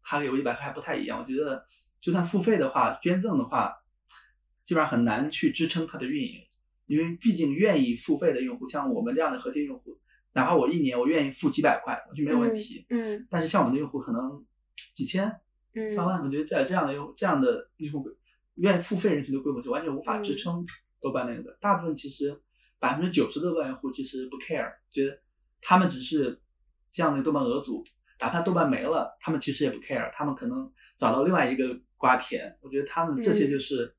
[0.03, 1.65] 它跟维基百科还不太一样，我觉得
[2.01, 3.73] 就算付费的话，捐赠的话，
[4.61, 6.33] 基本上很难去支撑它的运营，
[6.85, 9.97] 因为毕竟愿意付费的用户，像我们这样的核心用户。
[10.33, 12.85] 哪怕我一年我愿意付几百块，我就没有问题。
[12.89, 14.45] 嗯，但是像我们的用户可能
[14.93, 15.23] 几千、
[15.95, 18.09] 上万，我觉得在这样的用这样的用户
[18.55, 20.65] 愿意付费人群的规模，就完全无法支撑
[21.01, 21.57] 豆瓣那个的。
[21.59, 22.41] 大部分其实
[22.79, 25.21] 百分之九十的豆瓣用户其实不 care，觉得
[25.61, 26.41] 他们只是
[26.91, 27.83] 这样的豆瓣额组，
[28.19, 32.57] 哪怕豆瓣没了，他们其实也不 care，他们可能找到另外一个瓜田。
[32.61, 33.95] 我觉得他们这些就是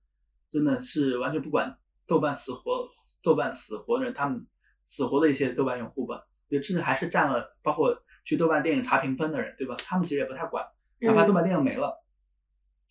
[0.50, 1.76] 真的是完全不管
[2.06, 2.88] 豆瓣死活，
[3.22, 4.46] 豆瓣死活的人，他们
[4.84, 9.76] 死活的一些豆瓣用户吧，我觉得甚至还是占了包括去豆瓣电影查评分的人，对吧？
[9.78, 10.64] 他们其实也不太管，
[11.00, 12.02] 哪怕豆瓣电影没了，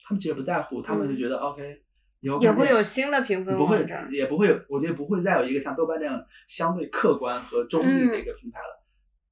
[0.04, 1.84] 他们其实不在乎，他们就觉得 OK。
[2.24, 8.84] 以后也会有新的评分不会，也不会，我觉得不会再有一个像豆瓣这样相对客观和中立的一个平台了。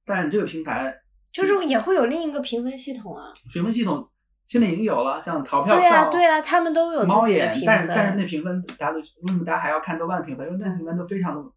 [0.04, 0.92] 但是这个平台
[1.32, 3.30] 就是也会有另一个评分系统啊。
[3.52, 4.10] 评分系统
[4.44, 8.16] 现在已经有了，像淘票对啊，票、对啊，他们都有猫眼但是但是。
[8.16, 10.44] 那评分大家都为什么大家还要看豆瓣评分？
[10.48, 11.48] 因为那评分都非常的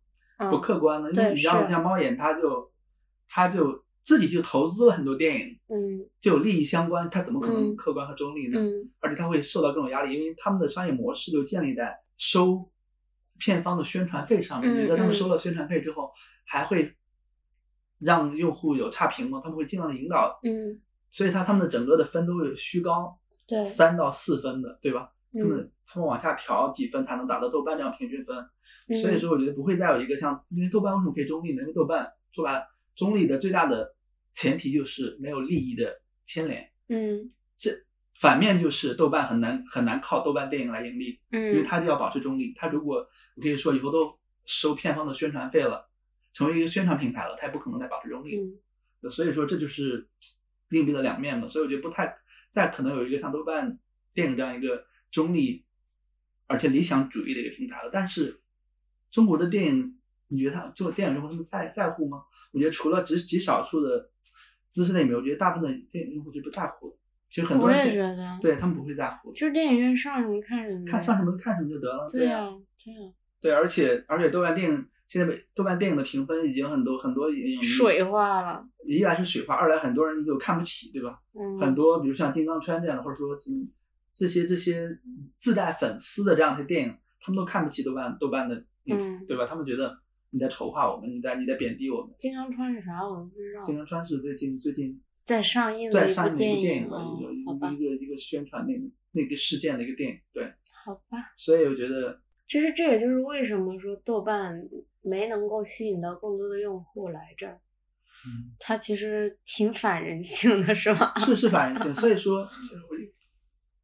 [0.50, 1.12] 不嗯，客观了。
[1.12, 2.72] 因为你像像猫眼，他就
[3.28, 8.60] 他就自己就投资了很多电影，嗯就有利益相关，他怎么可能嗯客观和中立呢？
[8.60, 12.70] 嗯而且他会受到各种压力，因为他们的商业模式就建立在收
[13.38, 14.70] 片方的宣传费上面。
[14.72, 16.12] 嗯你觉得他们嗯收了宣传费之后，
[16.46, 16.96] 还会
[18.00, 19.39] 让用户有差评吗？
[19.44, 23.18] 他们会尽量的引导，嗯，所以他他们的整个的分都有虚高，
[23.48, 25.10] 对，三到四分的，对吧？
[25.34, 28.38] 他嗯们他们往下调几分才能达到豆瓣这样平均分。
[28.88, 31.62] 嗯所以说，我觉得不会再有一个像，因为豆瓣为什么可以中立呢？
[31.62, 33.96] 因为豆瓣说白了，中立的最大的
[34.34, 36.70] 前提就是没有利益的牵连。
[36.90, 37.72] 嗯这
[38.20, 42.54] 反面就是豆瓣很难很难靠豆瓣电影来盈利，嗯因为嗯它就要保持中立。
[42.56, 45.90] 它如果我可以说以后都收片方的宣传费了，
[46.34, 48.38] 成为一个宣传平台了，它也不可能再保持中立。
[48.40, 50.08] 嗯所以说这就是
[50.70, 51.46] 硬币的两面嘛。
[51.46, 52.16] 所以我觉得不太
[52.50, 53.78] 再可能有一个像豆瓣
[54.14, 55.64] 电影这样一个中立
[56.47, 57.89] 而且理想主义的一个平台了。
[57.93, 58.41] 但是
[59.09, 59.97] 中国的电影，
[60.28, 62.24] 你觉得他做电影用户他们在在乎吗？
[62.51, 64.09] 我觉得除了极极少数的
[64.68, 66.97] 资深的影迷，我觉得大部分的电影用户是不在乎的。
[67.30, 72.03] 其实很多我也觉得，对他们不会在乎，就是电影院上什么看什么，看上什么就看什么就得了。
[72.03, 72.49] 呀、对啊，
[72.84, 81.20] 对啊，对，而且而且豆瓣电影现在被豆瓣电影的评分已经很多很多已经水化了，一来是水化，二来很多人就看不起，对吧？
[81.34, 83.68] 嗯，很多比如像金刚川这样的，或者说嗯
[84.14, 84.88] 这些这些
[85.38, 89.45] 自带粉丝的这样的电影，他们都看不起豆瓣豆瓣的，嗯对吧？
[89.47, 89.99] 他们觉得
[90.30, 92.14] 你在丑化我们，你在你在贬低我们。
[92.18, 100.43] 金刚川是啥我都不知道，金刚川是最近最近在上映的一在上映的一部部电影吧，一个一个一个宣传那个那个事件的一个电影，对，
[100.86, 101.34] 好吧。
[101.38, 104.61] 所以我觉得其实这也就是为什么说豆瓣
[105.01, 107.59] 没能够吸引到更多的用户来这儿，
[108.28, 111.14] 嗯它其实挺反人性的，是吧？
[111.18, 112.47] 是是反人性，所以说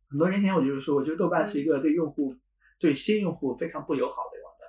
[0.09, 2.35] 很多年前我就是说，我觉得豆瓣是一个对用户
[2.79, 4.67] 对新用户非常不友好的网站。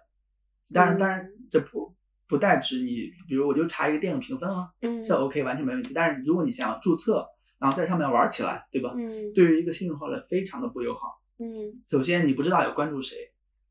[0.75, 1.95] 当然，当然这不
[2.29, 5.93] 不代指你，比如我就查一个电影评分啊，嗯这 OK 完全没问题。
[5.95, 7.27] 但是如果你想要注册，
[7.59, 8.95] 然后在上面玩起来，对吧？
[8.97, 11.21] 嗯对于一个新用户来非常的不友好。
[11.39, 13.17] 嗯首先你不知道要关注谁，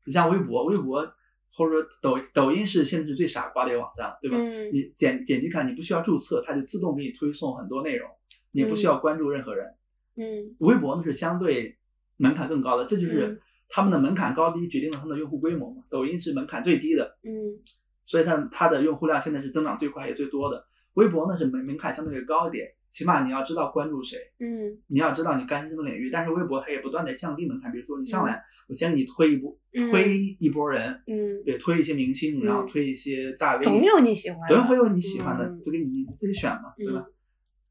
[0.04, 1.00] 你像微博，微博
[1.52, 4.36] 或者说抖抖音是现在是最傻瓜的一个网站，对吧？
[4.38, 8.08] 嗯你点点击看，你不需要注册，它就自动给你推送很多内容，
[8.50, 9.66] 你也不需要关注任何人。
[9.66, 9.76] 嗯
[10.58, 11.78] 微博呢是相对
[12.16, 13.38] 门槛更高的，这就是嗯。
[13.72, 15.84] 他们的门槛高低决定了他们的用户规模嘛。
[15.88, 17.54] 抖音是门槛最低的，嗯。
[18.04, 20.66] 所以它它的用户量现在是增长最快也最多的。
[20.94, 24.76] 微博呢是门门槛相对会高一点，起码你要知道关注谁，嗯。
[24.88, 26.10] 你要知道你关心什么领域。
[26.10, 29.88] 但是微博它也不断的降低门槛，比如说你上来，我先给你推一波，嗯。
[29.92, 32.66] 推一波人，嗯，对，推一些明星，然后嗯。
[32.66, 35.62] 推一些大 V，总有你喜欢的，总会有你喜欢的，嗯。
[35.64, 37.06] 就给你你自己选嘛，对吧？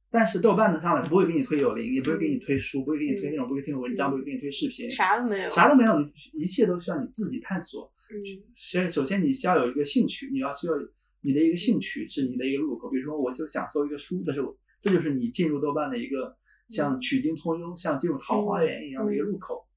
[0.09, 2.39] 嗯但是豆瓣的上来不会给你推有零，也不会给你嗯。
[2.39, 3.31] 推书，不会给你推嗯。
[3.31, 4.11] 那种，不会给你推文章，嗯。
[4.11, 7.91] 不会给你推视频，啥都没有，啥都没有，你一切都需要你自己探索。
[8.09, 8.17] 嗯。
[8.55, 10.73] 先首先你需要有一个兴趣，你要需要
[11.21, 12.89] 你的一个兴趣是你的一个入口。
[12.89, 16.35] 比如说，我就想搜一个书，这是我这就是你进入豆瓣的一个
[16.69, 19.67] 像取经通幽、像进入桃花源一样的一个入口。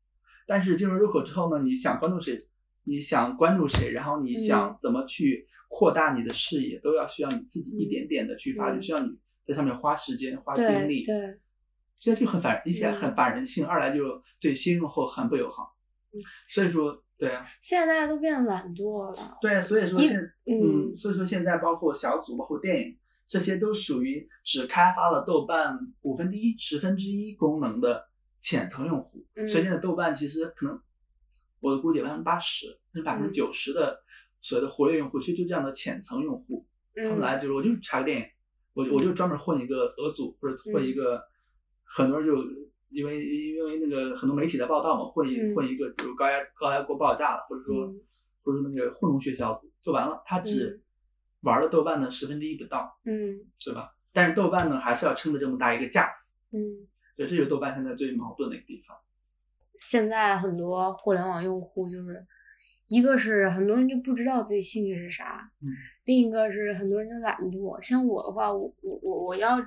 [0.47, 2.39] 但是进入入口之后呢，你想关注谁，
[2.85, 8.83] 你想关注谁，然后你想怎么去扩大你的视野，都要需要你自己一点点的去发掘，嗯。
[8.83, 9.11] 需要你
[9.47, 11.05] 在上面花时间、花精力。
[11.05, 11.39] 对对，
[11.99, 15.77] 这就很反，一来很嗯反人性，二来就对新用户很不友好
[16.13, 16.21] 嗯。
[16.49, 28.09] 所以说，对啊，现在大家都变得懒惰了，对，所以说现嗯嗯，所以说现在包括小组、包括电影，这些都属于只开发了豆瓣五分之一、十分之一功能的
[28.41, 29.25] 浅层用户。
[29.37, 30.81] 嗯所以现在豆瓣其实可能，
[31.61, 34.03] 我的估计百分之八十，甚至百分之嗯九十的
[34.41, 36.67] 所谓的活跃用户，其实就这样的浅层用户。
[36.97, 38.27] 他们嗯来就是我就是查个电影，
[38.75, 41.23] 我我就专门混一个俄组或者混一个，
[41.85, 42.37] 很多人就
[42.89, 48.01] 因为因为那个很多媒体在报道嘛，混一嗯混一个，比如高压高压锅爆炸了，或者说、嗯
[48.45, 50.83] 或者说那个混同学小组做完了，他只
[51.43, 53.95] 玩了豆瓣的十分之一不到，嗯是吧？
[54.13, 56.89] 但是豆瓣呢还是要撑着这么大一个架子，嗯。
[57.15, 58.97] 所以这就是豆瓣现在最矛盾的一个地方。
[59.77, 62.27] 现在很多互联网用户就是，
[62.93, 65.69] 一个是很多人就不知道自己兴趣是啥，嗯。
[66.05, 67.81] 另一个是很多人就懒惰。
[67.81, 69.59] 像我的话，我我我我要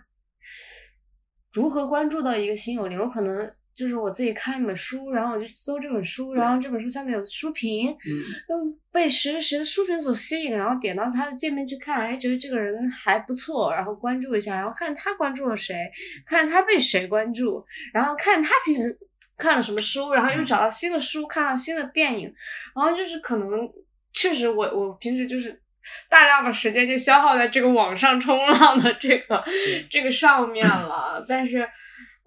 [1.52, 15.90] 如何关注到一个新有灵，我可能就是我自己看一本书，然后我就搜这本书，然后这本书下面有书评，嗯，被谁谁谁的书评所吸引，然后点到他的界面去看，哎，觉得这个人还不错，然后关注一下，然后看他关注了谁，
[16.28, 19.00] 看他被谁关注，然后看他平时
[19.38, 22.34] 看了什么书，然后又找到新的书，看到新的电影，
[22.76, 23.70] 然后就是可能
[24.14, 25.62] 确实我我平时就是
[26.10, 29.44] 大量的时间就消耗在这个网上冲浪的这个
[29.90, 31.68] 这个上面了，但是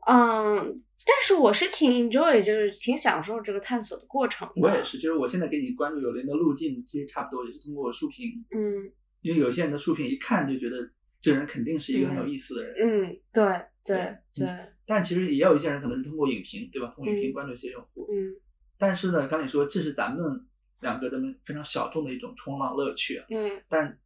[0.07, 0.83] 嗯。
[1.11, 4.47] 但是我是挺 enjoy，就是挺享受这个探索的过程。
[4.57, 8.45] 我也是，就是我现在给你关注有人的路径，其实差不多也是通过书评。
[8.51, 8.93] 嗯，
[9.23, 10.77] 因为有些人的书评一看就觉得
[11.21, 12.75] 这人肯定是一个很有意思的人。
[12.79, 13.45] 嗯，对
[13.85, 14.49] 对对。
[14.87, 16.93] 但其实也有一些人可能是通过影评，对吧？
[16.95, 18.09] 通过影评关注一些用户。
[18.11, 18.35] 嗯。
[18.79, 20.47] 但是呢，刚你说这是咱们
[20.81, 23.23] 两个的非常小众的一种冲浪乐趣。
[23.31, 23.63] 嗯。
[23.69, 23.99] 但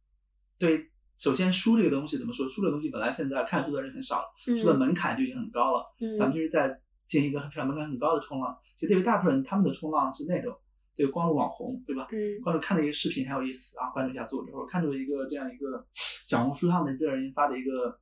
[0.57, 2.47] 对，首先书这个东西怎么说？
[2.49, 5.95] 书这个东西本来现在看书的人很少了，书的门槛就已经很高了。
[5.99, 6.17] 嗯。
[6.17, 6.77] 咱们就是在。
[7.05, 10.57] 进行一个非常门槛很高的冲浪，其实对于大部分人，他们的冲浪是那种，
[10.95, 12.07] 对关注网红，对吧？
[12.11, 12.39] 嗯。
[12.41, 15.85] 关注看了一个视频很有意思啊，关注一下作者，或者看到一个这样一个
[16.23, 17.97] 小红书上的这个人发的一个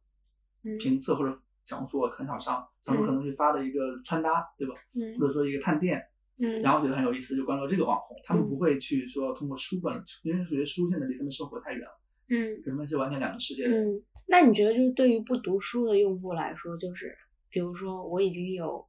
[0.79, 4.73] 评测，或者小红书我很少上，小红书可能是发的一个穿搭，对吧？
[4.93, 5.17] 嗯。
[5.17, 6.01] 或者说一个探店，
[6.39, 6.61] 嗯。
[6.61, 8.17] 然后觉得很有意思，就关注这个网红。
[8.25, 11.99] 他们不会去说通过书本，因为觉得书现在离他们生活太远了。
[12.29, 12.61] 嗯。
[12.63, 13.75] 跟他们是完全两个世界的。
[13.75, 14.03] 嗯。
[14.27, 17.15] 那你觉得就是对于不读书的用户来说，就是
[17.49, 18.85] 比如说我已经有。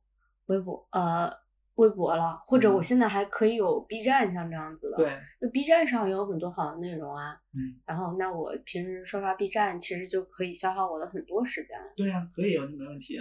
[0.47, 1.31] 微博呃，
[1.77, 11.71] 微博了，或者我现在还可以有 B 站像这样子的，对，那 B 站上有很多好的内容啊，嗯，然后那我平时刷刷 B 站，其实就可以消耗我的很多时间。
[11.97, 13.19] 对呀，可以，完全没问题，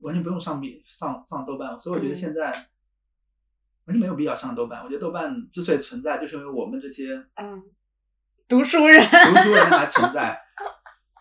[0.00, 2.44] 完全不用上 B 上上豆瓣，所以我觉得现在
[3.86, 4.82] 完全没有必要上豆瓣。
[4.84, 7.62] 我觉得豆瓣之所以存在，就是因为我们这些嗯
[8.46, 9.86] 读书人读书人还。
[9.88, 10.38] 存在，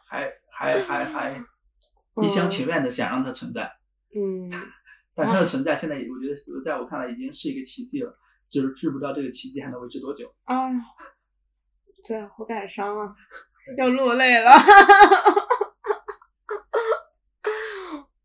[0.06, 1.44] 还还还还
[2.22, 3.72] 一厢情愿的想让它存在，
[4.14, 4.52] 嗯。
[5.18, 8.18] 但它的存在，现在我觉得，在我看来已经是一个奇迹了。
[8.47, 10.34] 就是知不知道这个奇迹还能维持多久？
[10.45, 10.72] 啊，
[12.07, 13.13] 对，好感伤啊，
[13.78, 14.51] 要落泪了。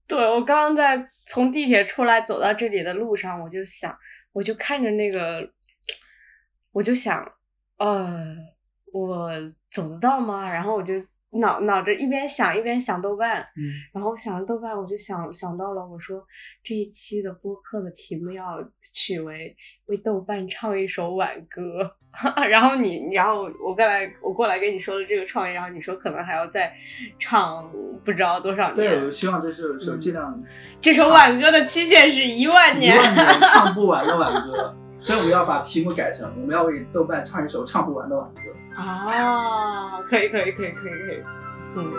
[0.07, 3.99] 对我刚刚在从地铁出来走到这里的路上，我就想，
[4.30, 5.51] 我就看着那个，
[6.70, 7.20] 我就想，
[7.78, 8.36] 呃，
[8.93, 9.32] 我
[9.72, 10.45] 走得到吗？
[10.45, 10.95] 然后我就。
[11.41, 16.22] 脑脑子一边想一边想豆瓣，嗯，然后想豆瓣，我就想想到了，我说
[16.62, 18.62] 这一期的播客的题目要
[18.93, 19.57] 取为
[19.87, 21.91] 为豆瓣唱一首挽歌，
[22.51, 26.72] 然后你，然后我刚来我过来跟你说的这个创意，然后你说可能还要再
[27.18, 27.70] 唱
[28.05, 30.43] 不知道多少年，对，我希望这首首尽量，
[30.80, 34.76] 这首挽歌的期限是一万年，一万年唱不完的挽歌。
[35.03, 38.41] 所以我要把题目改成，我们要为豆瓣唱一首唱不完的挽歌
[38.81, 40.01] 啊！
[40.03, 41.23] 可以可以可以可以可以，
[41.75, 41.93] 嗯。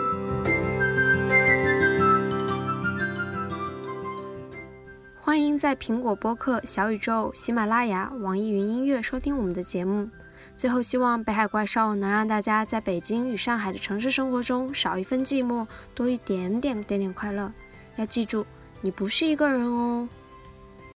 [5.20, 10.08] 欢迎在苹果播客、小宇宙、喜马拉雅、网易云音乐收听我们的节目。
[10.56, 17.52] 最后，希望北海怪兽能让大家在北京与上海的城市生活中少一份寂寞，多一点点点点快乐。
[17.96, 18.46] 要记住，
[18.80, 20.08] 你不是一个人哦。